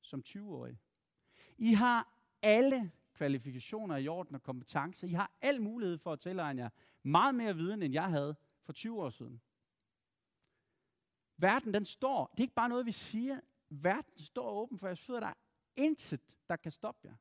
[0.00, 0.78] som 20-årig.
[1.58, 2.08] I har
[2.42, 5.06] alle kvalifikationer i orden og kompetencer.
[5.06, 6.68] I har al mulighed for at tilegne jer
[7.02, 9.40] meget mere viden, end jeg havde for 20 år siden.
[11.36, 15.00] Verden, den står, det er ikke bare noget, vi siger, verden står åben for jeres
[15.00, 15.20] fødder.
[15.20, 15.34] Der er
[15.76, 17.14] intet, der kan stoppe jer.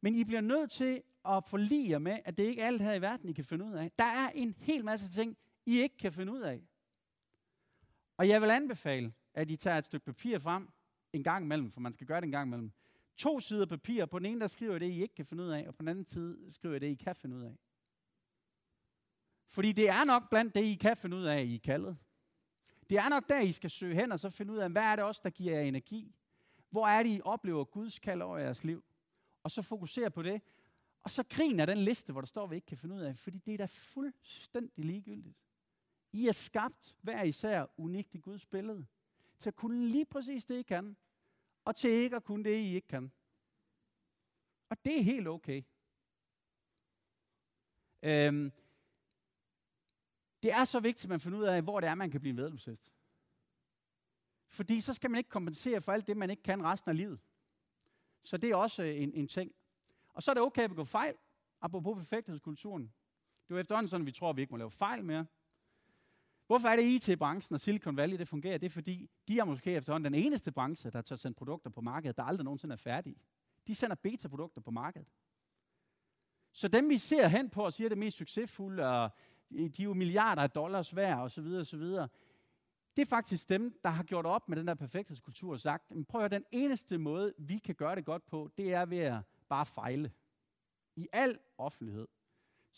[0.00, 2.94] Men I bliver nødt til at forlige jer med, at det ikke er alt her
[2.94, 3.92] i verden, I kan finde ud af.
[3.98, 5.36] Der er en hel masse ting,
[5.66, 6.62] I ikke kan finde ud af.
[8.16, 10.68] Og jeg vil anbefale, at I tager et stykke papir frem
[11.12, 12.72] en gang imellem, for man skal gøre det en gang imellem.
[13.16, 14.06] To sider papir.
[14.06, 15.88] På den ene, der skriver det, I ikke kan finde ud af, og på den
[15.88, 17.56] anden side skriver det, I kan finde ud af.
[19.46, 21.96] Fordi det er nok blandt det, I kan finde ud af, I er kaldet.
[22.90, 24.96] Det er nok der, I skal søge hen og så finde ud af, hvad er
[24.96, 26.14] det også, der giver jer energi?
[26.70, 28.84] Hvor er det, I oplever Guds kald over jeres liv?
[29.42, 30.42] Og så fokusere på det.
[31.00, 33.18] Og så griner den liste, hvor der står, at vi ikke kan finde ud af,
[33.18, 35.36] fordi det er da fuldstændig ligegyldigt.
[36.12, 38.86] I er skabt hver især unikt i Guds billede.
[39.38, 40.96] Til at kunne lige præcis det, I kan.
[41.64, 43.12] Og til ikke at kunne det, I ikke kan.
[44.68, 45.62] Og det er helt okay.
[48.02, 48.52] Øhm,
[50.42, 52.34] det er så vigtigt, at man finder ud af, hvor det er, man kan blive
[52.34, 52.92] medlemshest.
[54.48, 57.20] Fordi så skal man ikke kompensere for alt det, man ikke kan resten af livet.
[58.22, 59.54] Så det er også øh, en, en ting.
[60.08, 61.14] Og så er det okay at begå fejl,
[61.60, 62.82] apropos perfekthedskulturen.
[62.82, 65.26] Det er jo efterhånden sådan, at vi tror, at vi ikke må lave fejl mere.
[66.48, 68.58] Hvorfor er det IT-branchen og Silicon Valley, det fungerer?
[68.58, 71.80] Det er fordi, de er måske efterhånden den eneste branche, der tør sende produkter på
[71.80, 73.16] markedet, der aldrig nogensinde er færdige.
[73.66, 75.08] De sender beta-produkter på markedet.
[76.52, 79.10] Så dem, vi ser hen på og siger, det mest succesfulde, og
[79.50, 82.08] de er jo milliarder af dollars værd, og så videre, og så videre,
[82.96, 86.04] det er faktisk dem, der har gjort op med den der perfekthedskultur og sagt, men
[86.04, 88.98] prøv at høre, den eneste måde, vi kan gøre det godt på, det er ved
[88.98, 90.12] at bare fejle.
[90.96, 92.08] I al offentlighed.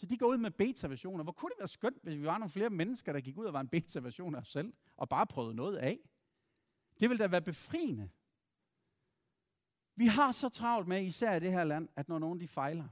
[0.01, 1.25] Så de går ud med beta-versioner.
[1.25, 3.53] Hvor kunne det være skønt, hvis vi var nogle flere mennesker, der gik ud og
[3.53, 5.99] var en beta-version af os selv, og bare prøvede noget af.
[7.01, 8.11] Det ville da være befriende.
[9.97, 12.89] Vi har så travlt med, især i det her land, at når nogen de fejler,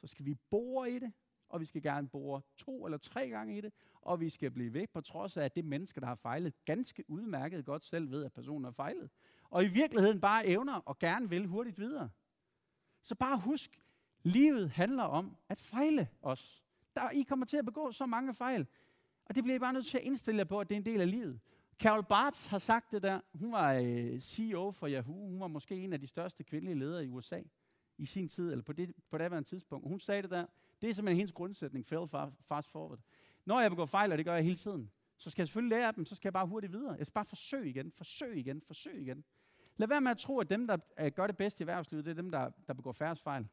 [0.00, 1.12] så skal vi bore i det,
[1.48, 4.72] og vi skal gerne bore to eller tre gange i det, og vi skal blive
[4.72, 8.24] ved, på trods af, at det menneske, der har fejlet, ganske udmærket godt selv ved,
[8.24, 9.10] at personen har fejlet.
[9.50, 12.10] Og i virkeligheden bare evner og gerne vil hurtigt videre.
[13.02, 13.80] Så bare husk,
[14.22, 16.62] livet handler om at fejle os.
[16.94, 18.66] Der, I kommer til at begå så mange fejl,
[19.24, 20.84] og det bliver I bare nødt til at indstille jer på, at det er en
[20.86, 21.40] del af livet.
[21.78, 23.20] Carol Bartz har sagt det der.
[23.34, 25.28] Hun var øh, CEO for Yahoo.
[25.28, 27.40] Hun var måske en af de største kvindelige ledere i USA
[27.98, 29.88] i sin tid, eller på det, på det tidspunkt.
[29.88, 30.46] Hun sagde det der.
[30.80, 32.08] Det er simpelthen hendes grundsætning, fail
[32.40, 32.98] fast forward.
[33.44, 35.86] Når jeg begår fejl, og det gør jeg hele tiden, så skal jeg selvfølgelig lære
[35.86, 36.94] af dem, så skal jeg bare hurtigt videre.
[36.98, 39.24] Jeg skal bare forsøge igen, forsøge igen, forsøge igen.
[39.76, 42.10] Lad være med at tro, at dem, der øh, gør det bedste i erhvervslivet, det
[42.10, 43.48] er dem, der, der begår færre fejl.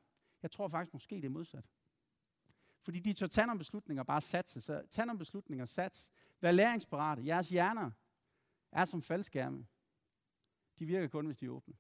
[0.48, 1.66] Jeg tror faktisk måske, det er modsat.
[2.80, 4.62] Fordi de tør tage nogle beslutninger bare satse.
[4.62, 6.12] Så tag nogle beslutninger, sats.
[6.42, 7.26] Vær læringsparate.
[7.26, 7.92] Jeres hjerner
[8.72, 9.66] er som faldskærme.
[10.80, 11.74] De virker kun, hvis de er åbne.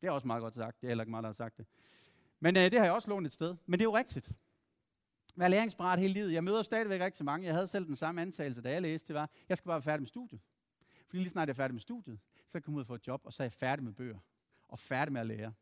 [0.00, 0.80] Det er også meget godt sagt.
[0.80, 1.66] Det er heller ikke meget, der har sagt det.
[2.40, 3.56] Men øh, det har jeg også lånt et sted.
[3.66, 4.32] Men det er jo rigtigt.
[5.36, 6.32] Vær læringsparat hele livet.
[6.32, 7.46] Jeg møder stadigvæk rigtig mange.
[7.46, 9.08] Jeg havde selv den samme antagelse, da jeg læste.
[9.08, 10.40] Det var, jeg skal bare være færdig med studiet.
[11.06, 12.94] Fordi lige snart jeg er færdig med studiet, så kan jeg komme ud og få
[12.94, 14.18] et job, og så er jeg færdig med bøger.
[14.68, 15.52] Og færdig med at lære.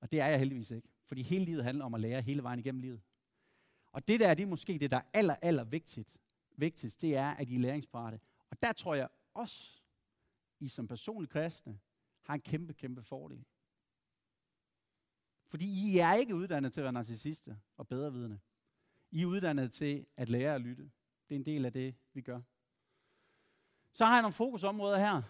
[0.00, 0.88] Og det er jeg heldigvis ikke.
[1.04, 3.00] Fordi hele livet handler om at lære hele vejen igennem livet.
[3.92, 6.16] Og det der, det er måske det, der er aller, aller vigtigt,
[6.56, 8.20] vigtigst, det er, at I er læringsparate.
[8.50, 9.82] Og der tror jeg også,
[10.60, 11.78] I som personlige kristne,
[12.22, 13.44] har en kæmpe, kæmpe fordel.
[15.46, 18.38] Fordi I er ikke uddannet til at være narcissiste og bedrevidende.
[19.10, 20.90] I er uddannet til at lære at lytte.
[21.28, 22.40] Det er en del af det, vi gør.
[23.92, 25.22] Så har jeg nogle fokusområder her.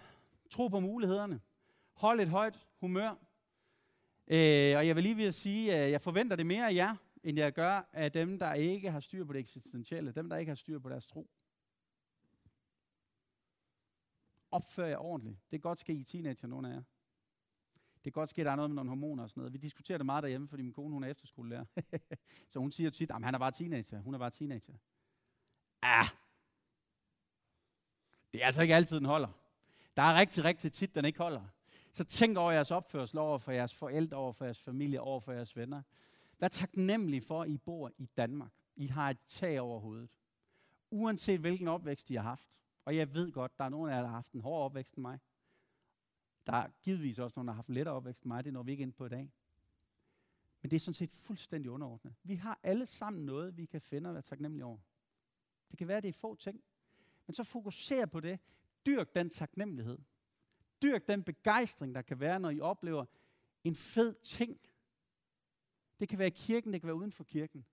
[0.50, 1.40] Tro på mulighederne.
[1.92, 3.27] Hold et højt humør.
[4.30, 7.38] Øh, og jeg vil lige vil sige, at jeg forventer det mere af jer, end
[7.38, 10.12] jeg gør af dem, der ikke har styr på det eksistentielle.
[10.12, 11.30] Dem, der ikke har styr på deres tro.
[14.50, 15.36] Opfør jer ordentligt.
[15.42, 16.82] Det kan godt ske i teenager, nogle af jer.
[17.94, 19.52] Det kan godt ske, at der er noget med nogle hormoner og sådan noget.
[19.52, 21.64] Vi diskuterer det meget derhjemme, fordi min kone hun er efterskolelærer.
[22.50, 24.00] så hun siger tit, at han er bare teenager.
[24.00, 24.74] Hun er bare teenager.
[25.82, 26.06] Ah,
[28.32, 29.28] det er altså ikke altid, den holder.
[29.96, 31.48] Der er rigtig, rigtig tit, den ikke holder.
[31.92, 35.32] Så tænk over jeres opførsel over for jeres forældre, over for jeres familie, over for
[35.32, 35.82] jeres venner.
[36.38, 38.52] Vær taknemmelig for, at I bor i Danmark.
[38.76, 40.08] I har et tag over hovedet.
[40.90, 42.46] Uanset hvilken opvækst I har haft.
[42.84, 44.94] Og jeg ved godt, der er nogen af jer, der har haft en hårdere opvækst
[44.94, 45.18] end mig.
[46.46, 48.44] Der er givetvis også nogen, der har haft en lettere opvækst end mig.
[48.44, 49.30] Det når vi ikke ind på i dag.
[50.62, 52.14] Men det er sådan set fuldstændig underordnet.
[52.22, 54.78] Vi har alle sammen noget, vi kan finde og være taknemmelige over.
[55.70, 56.62] Det kan være, at det er få ting.
[57.26, 58.40] Men så fokuser på det.
[58.86, 59.98] Dyrk den taknemmelighed.
[60.82, 63.04] Dyrk den begejstring, der kan være, når I oplever
[63.64, 64.60] en fed ting.
[66.00, 67.66] Det kan være i kirken, det kan være uden for kirken.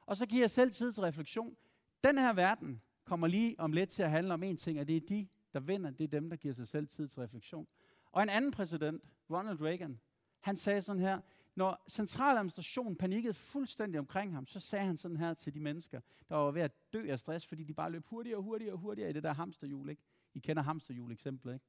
[0.00, 1.56] Og så giver jeg selv tid til refleksion.
[2.04, 4.96] Den her verden kommer lige om lidt til at handle om en ting, og det
[4.96, 7.66] er de, der vinder, det er dem, der giver sig selv tid til refleksion.
[8.12, 10.00] Og en anden præsident, Ronald Reagan,
[10.40, 11.20] han sagde sådan her,
[11.54, 16.36] når centraladministrationen panikkede fuldstændig omkring ham, så sagde han sådan her til de mennesker, der
[16.36, 19.10] var ved at dø af stress, fordi de bare løb hurtigere og hurtigere og hurtigere
[19.10, 19.88] i det der hamsterhjul.
[19.90, 20.02] Ikke?
[20.34, 21.66] I kender hamsterhjul eksemplet, ikke?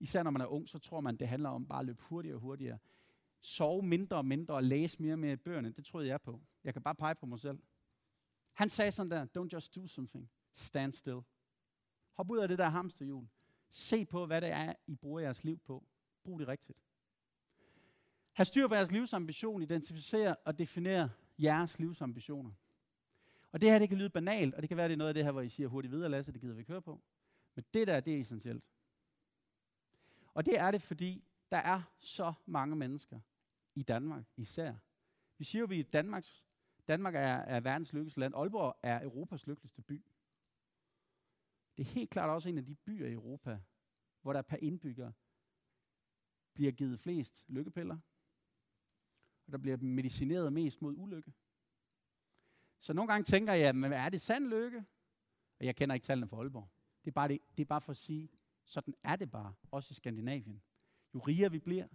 [0.00, 2.36] Især når man er ung, så tror man, det handler om bare at løbe hurtigere
[2.36, 2.78] og hurtigere.
[3.40, 5.70] Sove mindre og mindre og læse mere og mere i bøgerne.
[5.70, 6.40] Det troede jeg på.
[6.64, 7.58] Jeg kan bare pege på mig selv.
[8.52, 10.30] Han sagde sådan der, don't just do something.
[10.52, 11.20] Stand still.
[12.12, 13.26] Hop ud af det der hamsterhjul.
[13.70, 15.84] Se på, hvad det er, I bruger jeres liv på.
[16.24, 16.78] Brug det rigtigt.
[18.32, 19.62] Ha' styr på jeres livsambition.
[19.62, 22.50] Identificere og definere jeres livsambitioner.
[23.52, 25.14] Og det her, det kan lyde banalt, og det kan være, det er noget af
[25.14, 27.00] det her, hvor I siger hurtigt videre, Lasse, det gider vi køre på.
[27.54, 28.64] Men det der, det er essentielt.
[30.34, 33.20] Og det er det, fordi der er så mange mennesker
[33.74, 34.74] i Danmark især.
[35.38, 36.44] Vi siger jo, at vi Danmarks,
[36.88, 38.34] Danmark er, er verdens lykkeligste land.
[38.34, 40.04] Aalborg er Europas lykkeligste by.
[41.76, 43.60] Det er helt klart også en af de byer i Europa,
[44.22, 45.12] hvor der per indbygger
[46.54, 47.98] bliver givet flest lykkepiller,
[49.46, 51.32] og der bliver medicineret mest mod ulykke.
[52.78, 54.84] Så nogle gange tænker jeg, men er det sand lykke?
[55.58, 56.68] Og jeg kender ikke tallene for Aalborg.
[57.04, 58.28] Det er bare, det, det er bare for at sige,
[58.70, 60.62] sådan er det bare, også i Skandinavien.
[61.14, 61.86] Jo rigere vi bliver,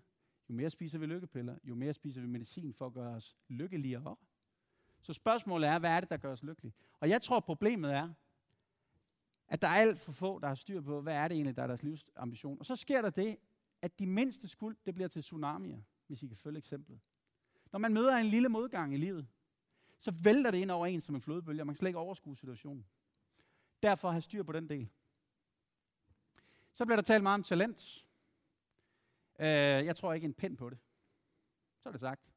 [0.50, 4.16] jo mere spiser vi lykkepiller, jo mere spiser vi medicin for at gøre os lykkeligere.
[5.02, 6.74] Så spørgsmålet er, hvad er det, der gør os lykkelige?
[7.00, 8.14] Og jeg tror, problemet er,
[9.48, 11.64] at der er alt for få, der har styr på, hvad er det egentlig, der
[11.64, 12.60] er deres livsambition.
[12.60, 13.38] Og så sker der det,
[13.82, 17.00] at de mindste skuld, det bliver til tsunamier, hvis I kan følge eksemplet.
[17.72, 19.28] Når man møder en lille modgang i livet,
[19.98, 22.36] så vælter det ind over en som en flodbølge, og man kan slet ikke overskue
[22.36, 22.86] situationen.
[23.84, 24.90] Derfor have styr på den del.
[26.76, 28.06] Så bliver der talt meget om talent.
[29.40, 30.78] Uh, jeg tror ikke en pind på det.
[31.80, 32.34] Så er det sagt.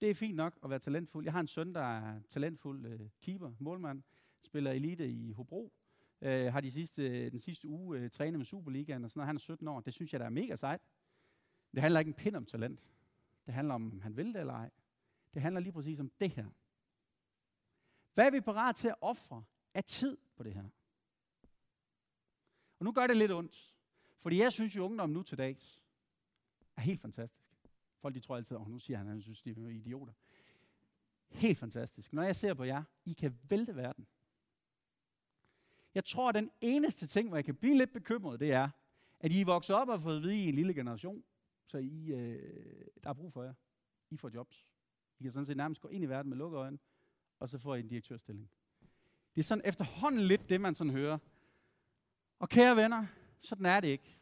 [0.00, 1.24] Det er fint nok at være talentfuld.
[1.24, 4.02] Jeg har en søn, der er talentfuld øh, keeper, målmand,
[4.42, 5.72] spiller elite i Hobro,
[6.20, 9.26] uh, har de sidste, den sidste uge trænet med Superligaen og sådan noget.
[9.26, 9.80] Han er 17 år.
[9.80, 10.80] Det synes jeg, der er mega sejt.
[11.74, 12.86] Det handler ikke en pind om talent.
[13.46, 14.70] Det handler om, om han vil det eller ej.
[15.34, 16.46] Det handler lige præcis om det her.
[18.14, 20.68] Hvad er vi parat til at ofre af tid på det her?
[22.78, 23.74] Og nu gør det lidt ondt.
[24.18, 25.82] Fordi jeg synes jo, ungdom nu til dags
[26.76, 27.46] er helt fantastisk.
[28.00, 30.12] Folk de tror altid, at oh, nu siger han, at han synes, de er idioter.
[31.28, 32.12] Helt fantastisk.
[32.12, 34.06] Når jeg ser på jer, I kan vælte verden.
[35.94, 38.68] Jeg tror, at den eneste ting, hvor jeg kan blive lidt bekymret, det er,
[39.20, 41.24] at I er vokset op og har fået at vide i en lille generation,
[41.66, 43.54] så I, øh, der er brug for jer.
[44.10, 44.66] I får jobs.
[45.18, 46.78] I kan sådan set nærmest gå ind i verden med lukkede øjne,
[47.38, 48.50] og så får I en direktørstilling.
[49.34, 51.18] Det er sådan efterhånden lidt det, man sådan hører.
[52.38, 53.06] Og kære venner,
[53.40, 54.18] sådan er det ikke.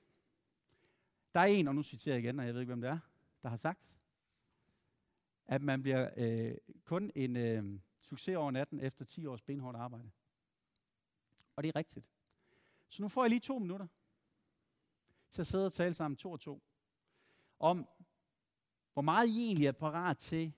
[1.34, 2.98] Der er en, og nu citerer jeg igen, og jeg ved ikke, hvem det er,
[3.42, 3.96] der har sagt,
[5.46, 10.10] at man bliver øh, kun en øh, succes over natten efter 10 års benhårdt arbejde.
[11.56, 12.06] Og det er rigtigt.
[12.88, 13.86] Så nu får jeg lige to minutter
[15.30, 16.62] til at sidde og tale sammen to og to
[17.58, 17.88] om,
[18.92, 20.52] hvor meget I egentlig er parat til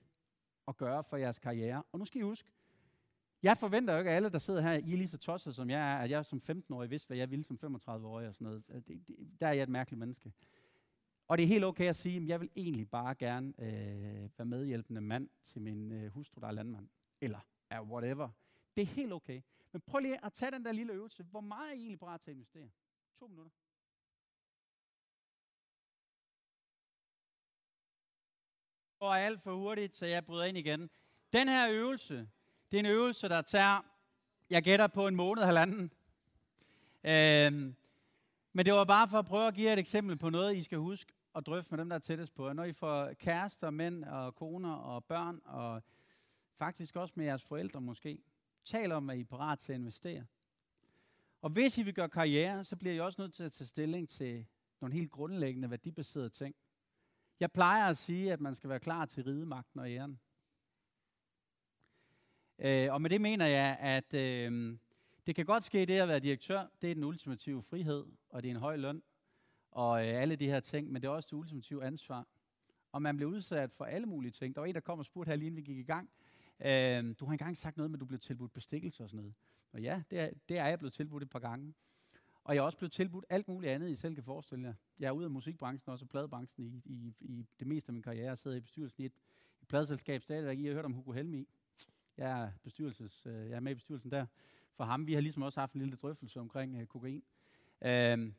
[0.67, 1.83] at gøre for jeres karriere.
[1.91, 2.49] Og nu skal I huske,
[3.43, 5.69] jeg forventer jo ikke, at alle, der sidder her, I er lige så tosset, som
[5.69, 8.67] jeg er, at jeg som 15-årig vidste, hvad jeg ville som 35-årig og sådan noget.
[8.67, 10.33] Det, det, der er jeg et mærkeligt menneske.
[11.27, 14.45] Og det er helt okay at sige, at jeg vil egentlig bare gerne øh, være
[14.45, 16.89] medhjælpende mand til min øh, hustru, der er landmand.
[17.21, 18.29] Eller er whatever.
[18.75, 19.41] Det er helt okay.
[19.71, 21.23] Men prøv lige at tage den der lille øvelse.
[21.23, 22.69] Hvor meget er I egentlig parat til at investere?
[23.19, 23.51] To minutter.
[28.99, 30.89] Og alt for hurtigt, så jeg bryder ind igen.
[31.33, 32.29] Den her øvelse,
[32.71, 33.85] det er en øvelse, der tager,
[34.49, 35.91] jeg gætter på en måned, halvanden.
[37.03, 37.75] Øhm,
[38.53, 40.63] men det var bare for at prøve at give jer et eksempel på noget, I
[40.63, 44.03] skal huske at drøfte med dem, der er tættest på Når I får kærester, mænd
[44.03, 45.83] og koner og børn, og
[46.55, 48.19] faktisk også med jeres forældre måske,
[48.65, 50.25] tal om, at I er parat til at investere.
[51.41, 54.09] Og hvis I vil gøre karriere, så bliver I også nødt til at tage stilling
[54.09, 54.45] til
[54.81, 56.55] nogle helt grundlæggende værdibaserede ting.
[57.39, 60.19] Jeg plejer at sige, at man skal være klar til ridemagten og æren.
[62.59, 64.77] Øh, og med det mener jeg, at øh,
[65.27, 68.49] det kan godt ske det at være direktør, det er den ultimative frihed, og det
[68.49, 69.03] er en høj løn,
[69.71, 72.27] og øh, alle de her ting, men det er også det ultimative ansvar.
[72.91, 74.55] Og man bliver udsat for alle mulige ting.
[74.55, 76.09] Der var en, der kom og spurgte her lige inden vi gik i gang.
[76.59, 79.33] Øh, du har engang sagt noget med, at du blev tilbudt bestikkelse og sådan noget.
[79.71, 81.73] Og ja, det er, det er jeg blevet tilbudt et par gange.
[82.43, 84.73] Og jeg er også blevet tilbudt alt muligt andet, I selv kan forestille jer.
[84.99, 88.27] Jeg er ude af musikbranchen, også pladebranchen i, i, i det meste af min karriere.
[88.27, 89.13] Jeg sidder i bestyrelsen i et,
[89.61, 90.59] et pladselskab stadigvæk.
[90.59, 91.47] I har hørt om Hugo Helmi.
[92.17, 94.25] Jeg er, bestyrelses, øh, jeg er med i bestyrelsen der
[94.73, 95.07] for ham.
[95.07, 97.23] Vi har ligesom også haft en lille drøftelse omkring øh, kokain.
[97.81, 98.33] Øh,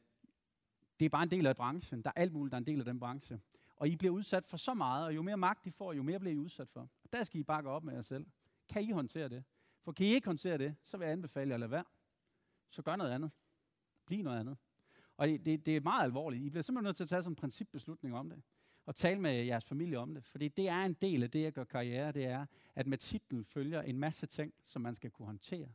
[0.99, 2.03] det er bare en del af branchen.
[2.03, 3.41] Der er alt muligt, der er en del af den branche.
[3.77, 6.19] Og I bliver udsat for så meget, og jo mere magt I får, jo mere
[6.19, 6.81] bliver I udsat for.
[6.81, 8.27] Og der skal I bakke op med jer selv.
[8.69, 9.45] Kan I håndtere det?
[9.83, 11.85] For kan I ikke håndtere det, så vil jeg anbefale jer at lade være.
[12.71, 13.31] Så gør noget andet.
[14.07, 14.57] Bliv noget andet.
[15.17, 16.43] Og det, det, det er meget alvorligt.
[16.43, 18.43] I bliver simpelthen nødt til at tage sådan en principbeslutning om det.
[18.89, 20.25] Og tale med jeres familie om det.
[20.25, 22.13] Fordi det er en del af det jeg gør karriere.
[22.13, 25.69] Det er, at med titlen følger en masse ting, som man skal kunne håndtere.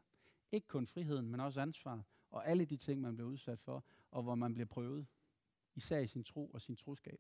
[0.52, 2.04] Ikke kun friheden, men også ansvar.
[2.32, 5.06] Og alle de ting, man bliver udsat for, og hvor man bliver prøvet.
[5.76, 7.20] Især i sin tro og sin troskab.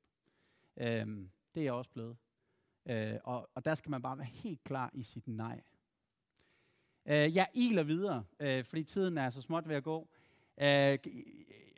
[0.78, 2.18] Øhm, det er jeg også blevet.
[2.86, 5.62] Øh, og, og der skal man bare være helt klar i sit nej.
[7.06, 10.08] Øh, jeg iler videre, øh, fordi tiden er så småt ved at gå.
[10.58, 10.98] Øh,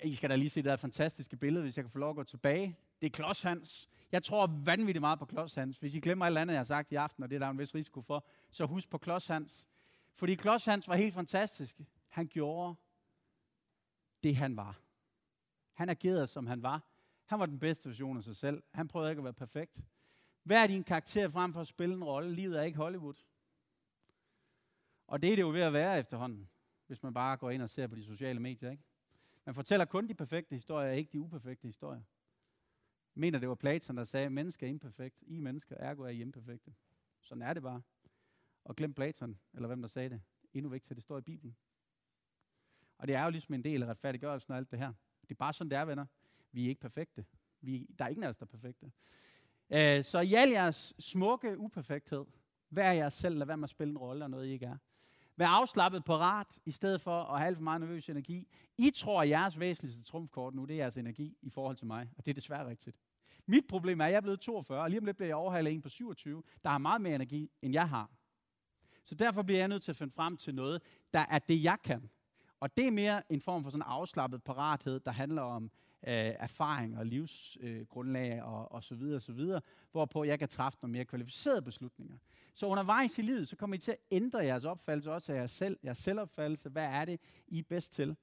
[0.04, 2.16] I skal da lige se det der fantastiske billede, hvis jeg kan få lov at
[2.16, 2.78] gå tilbage.
[3.02, 3.90] Det er Klods Hans.
[4.12, 5.78] Jeg tror vanvittigt meget på Klods Hans.
[5.78, 7.60] Hvis I glemmer alt andet, jeg har sagt i aften, og det er der en
[7.60, 9.68] vis risiko for, så husk på Klods Hans.
[10.14, 11.82] Fordi Klods Hans var helt fantastisk.
[12.08, 12.76] Han gjorde
[14.24, 14.80] det, han var.
[15.74, 16.82] Han agerede, som han var,
[17.26, 18.64] Han var den bedste version af sig selv.
[18.72, 19.80] Han prøvede ikke at være perfekt.
[20.44, 22.32] Hvad er din karakter frem for at spille en rolle?
[22.32, 23.14] Livet er ikke Hollywood.
[25.08, 26.50] Og det er det jo ved at være efterhånden,
[26.88, 28.72] hvis man bare går ind og ser på de sociale medier.
[28.72, 28.84] Ikke?
[29.46, 32.02] Man fortæller kun de perfekte historier, ikke de uperfekte historier.
[33.16, 35.24] Mener, det var Platon, der sagde, at mennesker er imperfekt.
[35.28, 36.74] I mennesker, ergo er I imperfekte.
[37.22, 37.82] Sådan er det bare.
[38.64, 40.22] Og glem Platon, eller hvem der sagde det.
[40.54, 41.58] Endnu vigtigere, det står i Bibelen.
[42.98, 44.94] Og det er jo ligesom en del af retfærdiggørelsen og alt det her.
[45.22, 46.06] Det er bare sådan, det er, venner.
[46.52, 47.26] Vi er ikke perfekte.
[47.62, 48.92] Vi, der er ingen af os, der er perfekte.
[49.70, 52.26] Øh, så i al jeres smukke uperfekthed,
[52.70, 54.78] vær jer selv, lad være med at spille en rolle og noget, I ikke er.
[55.38, 58.48] Vær afslappet parat, i stedet for at have alt for meget nervøs energi.
[58.78, 62.10] I tror, at jeres væsentligste trumfkort nu, det er jeres energi i forhold til mig,
[62.18, 62.98] og det er desværre rigtigt.
[63.46, 65.74] Mit problem er, at jeg er blevet 42, og lige om lidt bliver jeg overhalet
[65.74, 68.10] en på 27, der har meget mere energi, end jeg har.
[69.04, 70.82] Så derfor bliver jeg nødt til at finde frem til noget,
[71.14, 72.10] der er det, jeg kan.
[72.60, 75.72] Og det er mere en form for sådan afslappet parathed, der handler om
[76.08, 80.48] Øh, erfaring og livsgrundlag øh, og, og så videre, og så videre, hvorpå jeg kan
[80.48, 82.18] træffe nogle mere kvalificerede beslutninger.
[82.54, 85.48] Så undervejs i livet, så kommer I til at ændre jeres opfattelse også af jer
[85.48, 86.70] selv, jeres selvopfattelse.
[86.70, 88.16] Hvad er det, I er bedst til?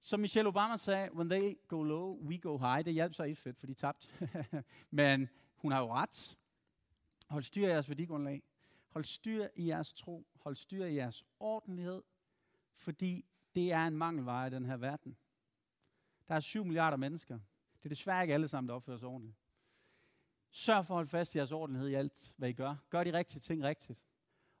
[0.00, 2.84] Som Michelle Obama sagde, when they go low, we go high.
[2.84, 4.08] Det hjalp så ikke fedt, for de tabte.
[4.90, 6.36] Men hun har jo ret.
[7.28, 8.42] Hold styr i jeres værdigrundlag.
[8.88, 10.26] Hold styr i jeres tro.
[10.36, 12.02] Hold styr i jeres ordentlighed.
[12.74, 15.16] Fordi det er en mangelvare i den her verden.
[16.28, 17.38] Der er 7 milliarder mennesker.
[17.78, 19.36] Det er desværre ikke alle sammen, der opfører sig ordentligt.
[20.50, 22.74] Sørg for at holde fast i jeres ordentlighed i alt, hvad I gør.
[22.90, 23.98] Gør de rigtige ting rigtigt.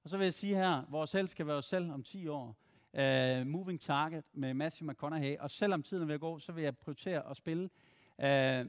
[0.04, 2.56] Og så vil jeg sige her, vores selv skal være os selv om 10 år.
[2.92, 5.36] Uh, moving Target med Matthew McConaughey.
[5.38, 7.70] Og selvom tiden er ved at gå, så vil jeg prioritere at spille
[8.18, 8.24] uh,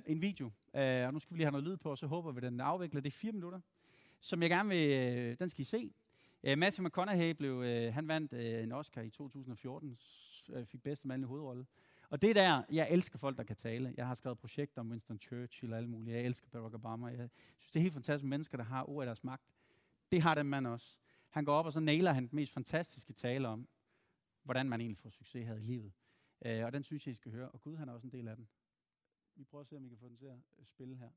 [0.05, 0.45] en video.
[0.45, 2.43] Uh, og nu skal vi lige have noget lyd på, og så håber vi, at
[2.43, 3.01] den afvikler.
[3.01, 3.59] Det er fire minutter,
[4.19, 5.93] som jeg gerne vil, uh, den skal I se.
[6.43, 9.97] Uh, Matthew McConaughey blev, uh, han vandt uh, en Oscar i 2014,
[10.49, 11.65] uh, fik bedste mandlige hovedrolle.
[12.09, 13.93] Og det der, jeg elsker folk, der kan tale.
[13.97, 16.15] Jeg har skrevet projekter om Winston Churchill og alle mulige.
[16.17, 17.07] Jeg elsker Barack Obama.
[17.07, 19.55] Jeg synes, det er helt fantastisk mennesker, der har ord af deres magt.
[20.11, 20.97] Det har den mand også.
[21.29, 23.67] Han går op, og så nailer han den mest fantastiske tale om,
[24.43, 25.93] hvordan man egentlig får succes her i livet.
[26.45, 27.51] Uh, og den synes jeg, I skal høre.
[27.51, 28.47] Og Gud, han er også en del af den.
[29.35, 31.09] Vi prøver at se, om vi kan få den til at øh, spille her.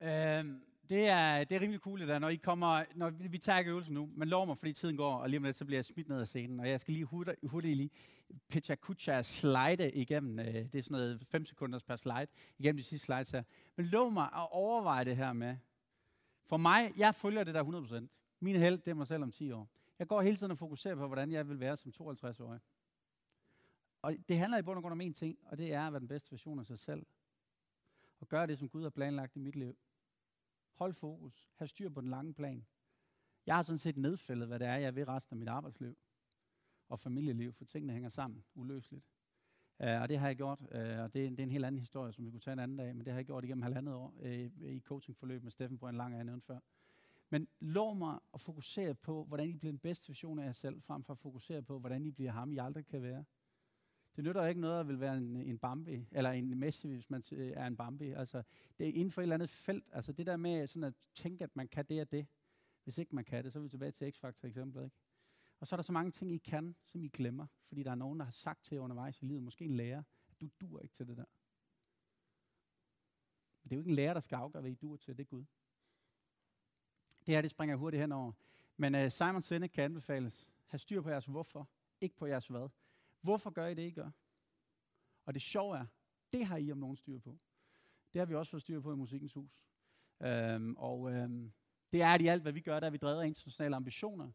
[0.00, 3.38] Uh, det er, det er rimelig cool, det der, når I kommer, når vi, vi
[3.38, 5.64] tager ikke øvelsen nu, men lov mig, fordi tiden går, og lige om lidt, så
[5.64, 7.04] bliver jeg smidt ned af scenen, og jeg skal lige
[7.42, 7.90] hurtigt lige
[8.48, 12.26] Pecha slide igennem, øh, det er sådan noget 5 sekunders per slide,
[12.58, 13.42] igennem de sidste slides her.
[13.76, 15.56] Men lov mig at overveje det her med,
[16.44, 18.08] for mig, jeg følger det der 100%.
[18.40, 19.68] Min held, det er mig selv om 10 år.
[19.98, 22.60] Jeg går hele tiden og fokuserer på, hvordan jeg vil være som 52-årig.
[24.02, 26.00] Og det handler i bund og grund om én ting, og det er at være
[26.00, 27.06] den bedste version af sig selv.
[28.20, 29.76] Og gøre det, som Gud har planlagt i mit liv.
[30.78, 31.48] Hold fokus.
[31.54, 32.66] Ha' styr på den lange plan.
[33.46, 35.98] Jeg har sådan set nedfældet, hvad det er, jeg vil resten af mit arbejdsliv
[36.88, 39.04] og familieliv, for tingene hænger sammen uløseligt.
[39.78, 41.78] Uh, og det har jeg gjort, uh, og det er, det er en helt anden
[41.78, 43.94] historie, som vi kunne tage en anden dag, men det har jeg gjort igennem halvandet
[43.94, 44.30] år uh,
[44.62, 46.58] i coachingforløb med Steffen på en lang anden før.
[47.30, 50.82] Men lov mig at fokusere på, hvordan I bliver den bedste version af jer selv,
[50.82, 53.24] frem for at fokusere på, hvordan I bliver ham, I aldrig kan være.
[54.18, 57.22] Det nytter ikke noget at vil være en, en Bambi, eller en Messi, hvis man
[57.32, 58.10] er en Bambi.
[58.10, 58.42] Altså,
[58.78, 59.88] det er inden for et eller andet felt.
[59.92, 62.26] Altså det der med sådan at tænke, at man kan det og det.
[62.84, 64.84] Hvis ikke man kan det, så er vi tilbage til X-Factor eksemplet.
[64.84, 64.96] Ikke?
[65.60, 67.46] Og så er der så mange ting, I kan, som I glemmer.
[67.68, 70.02] Fordi der er nogen, der har sagt til jer undervejs i livet, måske en lærer,
[70.30, 71.24] at du dur ikke til det der.
[73.62, 75.16] Men det er jo ikke en lærer, der skal afgøre, hvad I dur til.
[75.16, 75.44] Det er Gud.
[77.26, 78.32] Det her, det springer jeg hurtigt henover.
[78.76, 80.50] Men uh, Simon Sinek kan anbefales.
[80.66, 81.68] Ha' styr på jeres hvorfor,
[82.00, 82.68] ikke på jeres hvad.
[83.20, 84.10] Hvorfor gør I det, I gør?
[85.24, 85.86] Og det sjove er,
[86.32, 87.38] det har I om nogen styr på.
[88.12, 89.64] Det har vi også fået styr på i Musikkens Hus.
[90.22, 91.52] Øhm, og øhm,
[91.92, 94.30] det er det i alt, hvad vi gør, der er vi drevet af internationale ambitioner.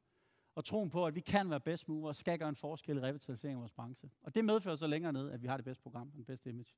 [0.56, 3.56] Og troen på, at vi kan være best mover, skal gøre en forskel i revitalisering
[3.56, 4.12] af vores branche.
[4.22, 6.76] Og det medfører så længere ned, at vi har det bedste program, den bedste image.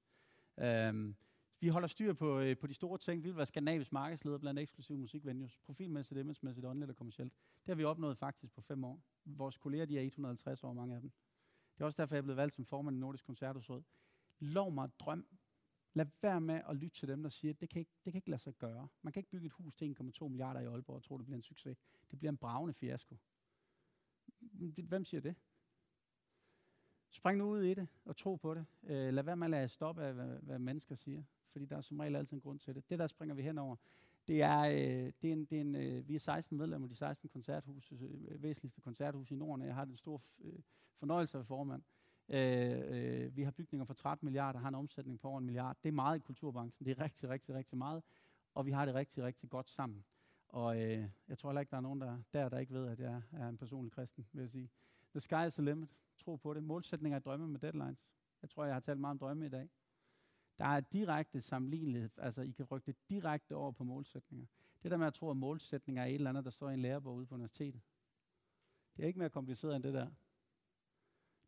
[0.58, 1.16] Øhm,
[1.60, 3.24] vi holder styr på, øh, på de store ting.
[3.24, 5.58] Vi vil være skandinavisk markedsleder blandt eksklusive musikvenues.
[5.58, 7.34] Profilmæssigt, imagemæssigt, åndeligt og kommercielt.
[7.34, 9.02] Det har vi opnået faktisk på fem år.
[9.26, 11.12] Vores kolleger, de er 150 år, mange af dem.
[11.76, 13.84] Det er også derfor, jeg er blevet valgt som formand i Nordisk Koncerthusråd.
[14.40, 15.28] Lov mig drøm.
[15.94, 18.18] Lad være med at lytte til dem, der siger, at det kan ikke, det kan
[18.18, 18.88] ikke lade sig gøre.
[19.02, 21.38] Man kan ikke bygge et hus til 1,2 milliarder i Aalborg og tro, det bliver
[21.38, 21.78] en succes.
[22.12, 23.18] Det bliver en bravende fiasko.
[24.88, 25.36] Hvem siger det?
[27.10, 28.66] Spring nu ud i det og tro på det.
[28.84, 31.24] Øh, lad være med at lade stoppe af, hvad, hvad mennesker siger.
[31.52, 32.90] Fordi der er som regel altid en grund til det.
[32.90, 33.76] Det der springer vi henover.
[34.28, 36.90] Det er, øh, det er en, det er en, øh, vi er 16 medlemmer af
[36.90, 39.66] de 16 koncerthus, øh, væsentligste koncerthus i Norden.
[39.66, 40.60] Jeg har den store øh,
[41.00, 41.84] fornøjelse af formand.
[42.30, 45.78] Øh, øh, vi har bygninger for 13 milliarder, har en omsætning på over en milliard.
[45.84, 46.86] Det er meget i kulturbranchen.
[46.86, 48.04] Det er rigtig, rigtig, rigtig meget.
[48.54, 50.06] Og vi har det rigtig, rigtig godt sammen.
[50.50, 53.00] Og øh, jeg tror heller ikke, der er nogen der, der, der ikke ved, at
[53.00, 54.70] jeg er en personlig kristen, vil jeg sige.
[55.12, 55.90] The sky is the limit.
[56.18, 56.64] Tro på det.
[56.64, 58.08] Målsætninger er drømme med deadlines.
[58.42, 59.70] Jeg tror, jeg har talt meget om drømme i dag.
[60.58, 62.10] Der er direkte sammenlignelighed.
[62.18, 64.48] Altså, I kan rykke det direkte over på målsætninger.
[64.84, 66.82] Det der med at tro, at målsætninger er et eller andet, der står i en
[66.82, 67.82] lærebog ude på universitetet.
[68.98, 70.10] Det er ikke mere kompliceret end det der.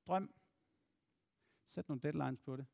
[0.08, 0.34] Drøm.
[1.70, 2.66] Sæt nogle deadlines på det.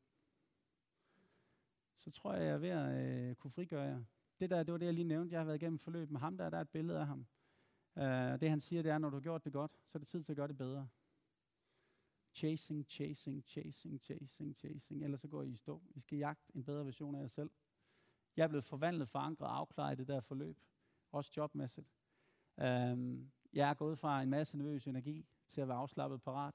[1.98, 4.04] Så tror jeg, jeg er ved at øh, kunne frigøre jer.
[4.40, 5.32] Det der, det var det, jeg lige nævnte.
[5.32, 6.50] Jeg har været igennem forløb med ham der.
[6.50, 7.26] Der er et billede af ham.
[7.96, 10.08] Uh, det han siger, det er, når du har gjort det godt, så er det
[10.08, 10.88] tid til at gøre det bedre.
[12.34, 15.04] Chasing, chasing, chasing, chasing, chasing.
[15.04, 15.82] Ellers så går I i stå.
[15.94, 17.50] I skal jagte en bedre version af jer selv.
[18.36, 20.58] Jeg er blevet forvandlet, forankret og afklaret i det der forløb.
[21.12, 21.88] Også jobmæssigt.
[22.56, 26.54] Um, jeg er gået fra en masse nervøs energi til at være afslappet parat.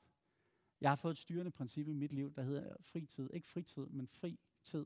[0.82, 3.30] Jeg har fået et styrende princip i mit liv, der hedder fritid.
[3.34, 4.86] Ikke fritid, men fri tid.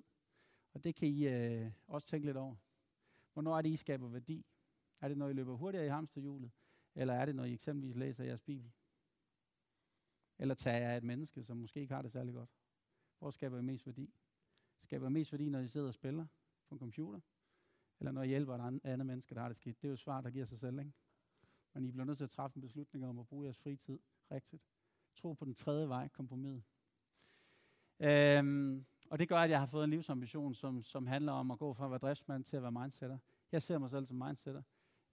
[0.74, 2.56] Og det kan I øh, også tænke lidt over.
[3.34, 4.46] Hvornår er det, I skaber værdi?
[5.02, 6.52] Er det, når I løber hurtigere i hamsterhjulet?
[6.96, 8.72] Eller er det, når I eksempelvis læser jeres bibel?
[10.40, 12.50] Eller tager jeg et menneske, som måske ikke har det særlig godt?
[13.20, 14.14] Hvor skaber jeg mest værdi?
[14.80, 16.26] Skaber jeg mest værdi, når I sidder og spiller
[16.70, 17.20] på en computer?
[18.00, 19.82] Eller når I hjælper et andet menneske, der har det skidt?
[19.82, 20.94] Det er jo svar, der giver sig selv, ikke?
[21.74, 24.00] Men I bliver nødt til at træffe en beslutning om at bruge jeres fritid
[24.32, 24.64] rigtigt.
[25.16, 26.64] Tro på den tredje vej, kompromis.
[28.00, 31.60] Øhm, og det gør, at jeg har fået en livsambition, som, som handler om at
[31.60, 33.18] gå fra at være driftsmand til at være mindsetter.
[33.52, 34.62] Jeg ser mig selv som mindsetter.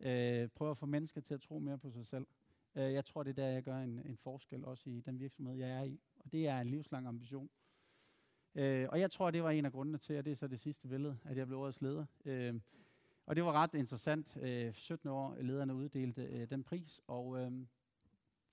[0.01, 2.27] Øh, prøver at få mennesker til at tro mere på sig selv.
[2.75, 5.55] Øh, jeg tror, det er der, jeg gør en, en forskel, også i den virksomhed,
[5.55, 6.01] jeg er i.
[6.25, 7.51] Og det er en livslang ambition.
[8.55, 10.61] Øh, og jeg tror, det var en af grundene til, at det er så det
[10.61, 12.07] sidste billede, at jeg blev årets leder.
[12.25, 12.61] Øh,
[13.27, 14.37] og det var ret interessant.
[14.37, 17.53] Øh, 17 år lederne uddelte øh, den pris, og, øh,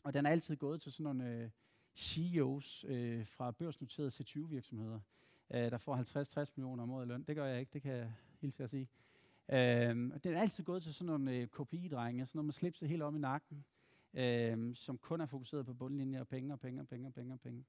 [0.04, 1.50] og den er altid gået til sådan nogle øh,
[1.96, 5.00] CEOs øh, fra børsnoterede C20-virksomheder,
[5.54, 7.24] øh, der får 50-60 millioner om året i løn.
[7.24, 8.90] Det gør jeg ikke, det kan jeg hilse at sige.
[9.52, 13.04] Øh, den er altid gået til sådan nogle øh, KPI-drenge, sådan noget med slipset helt
[13.04, 13.66] om i nakken,
[14.18, 17.34] øh, som kun er fokuseret på bundlinjer og penge og penge og penge og penge
[17.34, 17.66] og penge.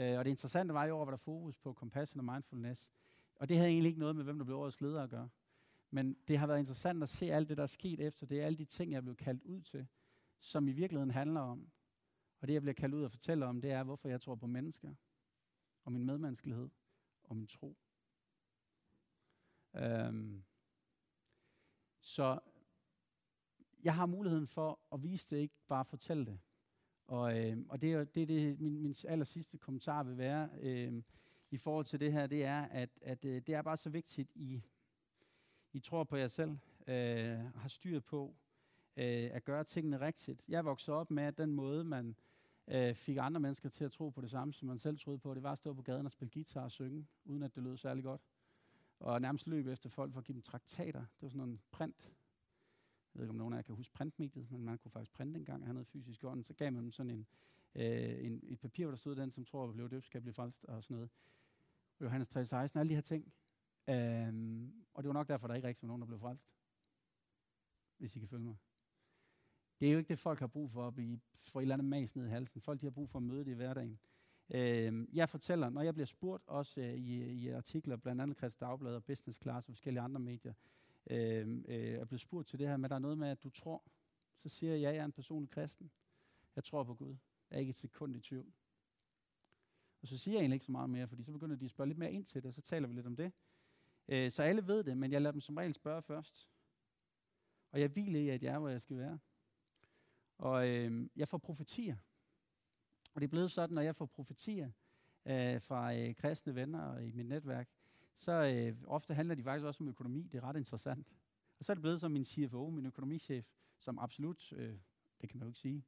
[0.00, 2.90] Øh, og det interessante var i år, var der fokus på compassion og mindfulness.
[3.36, 5.28] Og det havde egentlig ikke noget med, hvem der blev årets leder at gøre.
[5.90, 8.58] Men det har været interessant at se alt det, der er sket efter det, alle
[8.58, 9.86] de ting, jeg blev kaldt ud til,
[10.38, 11.70] som i virkeligheden handler om.
[12.40, 14.46] Og det, jeg bliver kaldt ud og fortælle om, det er, hvorfor jeg tror på
[14.46, 14.94] mennesker,
[15.84, 16.70] og min medmenneskelighed,
[17.24, 17.76] og min tro.
[19.74, 20.44] Øhm,
[22.00, 22.40] så
[23.86, 26.38] jeg har muligheden for at vise det, ikke bare fortælle det.
[27.06, 31.02] Og, øh, og det er det, det min, min aller sidste kommentar vil være øh,
[31.50, 34.30] i forhold til det her, det er, at, at øh, det er bare så vigtigt,
[34.34, 34.62] I,
[35.72, 36.50] I tror på jer selv,
[36.86, 38.34] øh, har styr på
[38.96, 40.42] øh, at gøre tingene rigtigt.
[40.48, 42.16] Jeg voksede op med, at den måde, man
[42.68, 45.34] øh, fik andre mennesker til at tro på det samme, som man selv troede på,
[45.34, 47.76] det var at stå på gaden og spille guitar og synge, uden at det lød
[47.76, 48.22] særlig godt.
[49.00, 51.00] Og nærmest løb efter folk for at give dem traktater.
[51.00, 52.12] Det var sådan en print
[53.16, 55.38] jeg ved ikke, om nogen af jer kan huske printmediet, men man kunne faktisk printe
[55.38, 57.26] en gang og have noget fysisk i Så gav man dem sådan en,
[57.74, 60.34] øh, en, et papir, hvor der stod den, som tror, at blev døbt, skal blive
[60.34, 61.10] frelst og sådan noget.
[62.00, 63.32] Johannes 3:16, alle de her ting.
[63.88, 66.52] Øhm, og det var nok derfor, der ikke rigtig var nogen, der blev frelst.
[67.98, 68.56] Hvis I kan følge mig.
[69.80, 71.88] Det er jo ikke det, folk har brug for at blive, for et eller andet
[71.88, 72.60] mas ned i halsen.
[72.60, 73.98] Folk de har brug for at møde det i hverdagen.
[74.50, 78.56] Øh, jeg fortæller, når jeg bliver spurgt, også øh, i, i artikler, blandt andet Kreds
[78.56, 80.52] Dagblad og Business Class og forskellige andre medier,
[81.10, 83.50] øh, øh, er blevet spurgt til det her, men der er noget med, at du
[83.50, 83.82] tror,
[84.42, 85.90] så siger jeg, at jeg er en personlig kristen.
[86.56, 87.16] Jeg tror på Gud.
[87.50, 88.52] Jeg er ikke et sekund i tvivl.
[90.02, 91.88] Og så siger jeg egentlig ikke så meget mere, fordi så begynder de at spørge
[91.88, 93.32] lidt mere ind til det, og så taler vi lidt om det.
[94.08, 96.50] Øh, så alle ved det, men jeg lader dem som regel spørge først.
[97.70, 99.18] Og jeg hviler i, at jeg er, hvor jeg skal være.
[100.38, 101.96] Og øh, jeg får profetier.
[103.14, 104.70] Og det er blevet sådan, når jeg får profetier
[105.26, 107.70] øh, fra øh, kristne venner i mit netværk,
[108.16, 110.28] så øh, ofte handler de faktisk også om økonomi.
[110.32, 111.06] Det er ret interessant.
[111.58, 113.46] Og så er det blevet som min CFO, min økonomichef,
[113.78, 114.74] som absolut, øh,
[115.20, 115.84] det kan man jo ikke sige,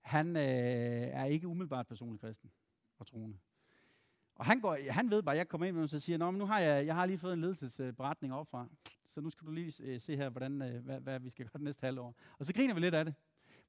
[0.00, 2.50] han øh, er ikke umiddelbart personlig kristen
[2.98, 3.38] og troende.
[4.34, 6.30] Og han, går, han ved bare, at jeg kommer ind med og så siger, Nå,
[6.30, 8.68] men nu har jeg, jeg har lige fået en ledelsesberetning opfra,
[9.06, 11.58] så nu skal du lige øh, se her, hvordan, øh, hvad, hvad vi skal gøre
[11.58, 12.14] det næste halvår.
[12.38, 13.14] Og så griner vi lidt af det.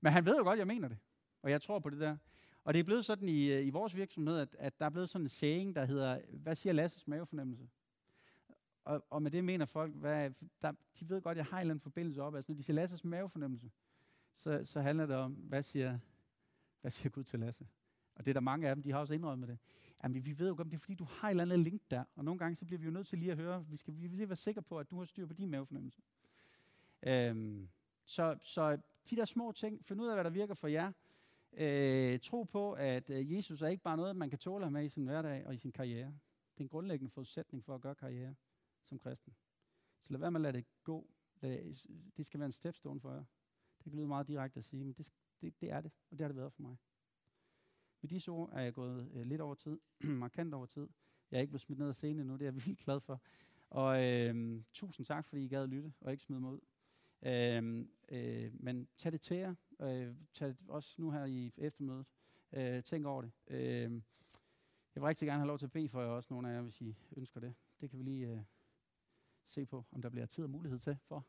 [0.02, 0.98] Men han ved jo godt, at jeg mener det.
[1.41, 2.18] Og jeg tror på det der.
[2.64, 5.10] Og det er blevet sådan i, øh, i vores virksomhed, at, at der er blevet
[5.10, 7.68] sådan en saying, der hedder, hvad siger Lasses mavefornemmelse?
[8.86, 10.32] Og, og med det mener folk, hvad,
[10.62, 12.36] der, de ved godt, at jeg har en eller anden forbindelse op.
[12.36, 13.72] Altså, når de siger Lasses mavefornemmelse,
[14.36, 16.00] så, så handler det om, hvad siger,
[16.82, 17.68] hvad siger Gud til Lasse?
[18.16, 19.58] Og det er der mange af dem, de har også indrømmet det.
[20.04, 22.04] Jamen, vi ved jo godt, det er fordi, du har et eller andet link der.
[22.16, 24.08] Og nogle gange, så bliver vi jo nødt til lige at høre, vi skal vi
[24.08, 26.02] vil lige være sikre på, at du har styr på din mavefornemmelse.
[27.04, 27.70] Øhm,
[28.06, 28.78] så, så
[29.10, 30.92] de der små ting, find ud af, hvad der virker for jer.
[31.54, 34.90] Øh, tro på, at øh, Jesus er ikke bare noget, man kan tåle med i
[34.90, 36.08] sin hverdag og i sin karriere.
[36.54, 38.36] Det er en grundlæggende forudsætning for at gøre karriere
[38.86, 39.36] som kristen.
[40.04, 41.10] Så lad være med at lade det gå.
[41.42, 41.76] Lad,
[42.18, 43.24] det skal være en stepstone for jer.
[43.78, 45.12] Det kan lyde meget direkte at sige, men det,
[45.42, 46.78] Det, det er det, og det har det været for mig.
[48.02, 49.80] Med disse ord er jeg gået øh, lidt over tid,
[50.26, 50.88] markant over tid.
[51.32, 53.22] Jeg er ikke blevet smidt ned af scenen endnu, det er jeg vildt glad for.
[53.70, 56.60] Og øh, tusind tak, fordi I gad at lytte og ikke smide mig ud.
[57.22, 59.56] Øh, øh, men tag det til jer.
[59.80, 62.06] Øh, tag det også nu her i eftermødet.
[62.54, 63.32] Øh, tænk over det.
[63.48, 64.02] Øh,
[64.96, 66.62] jeg vil rigtig gerne have lov til at bede for jer også, nogle af jer,
[66.62, 67.56] hvis I ønsker det.
[67.82, 68.40] Det kan vi lige øh,
[69.46, 71.28] se på, om der bliver tid og mulighed til for.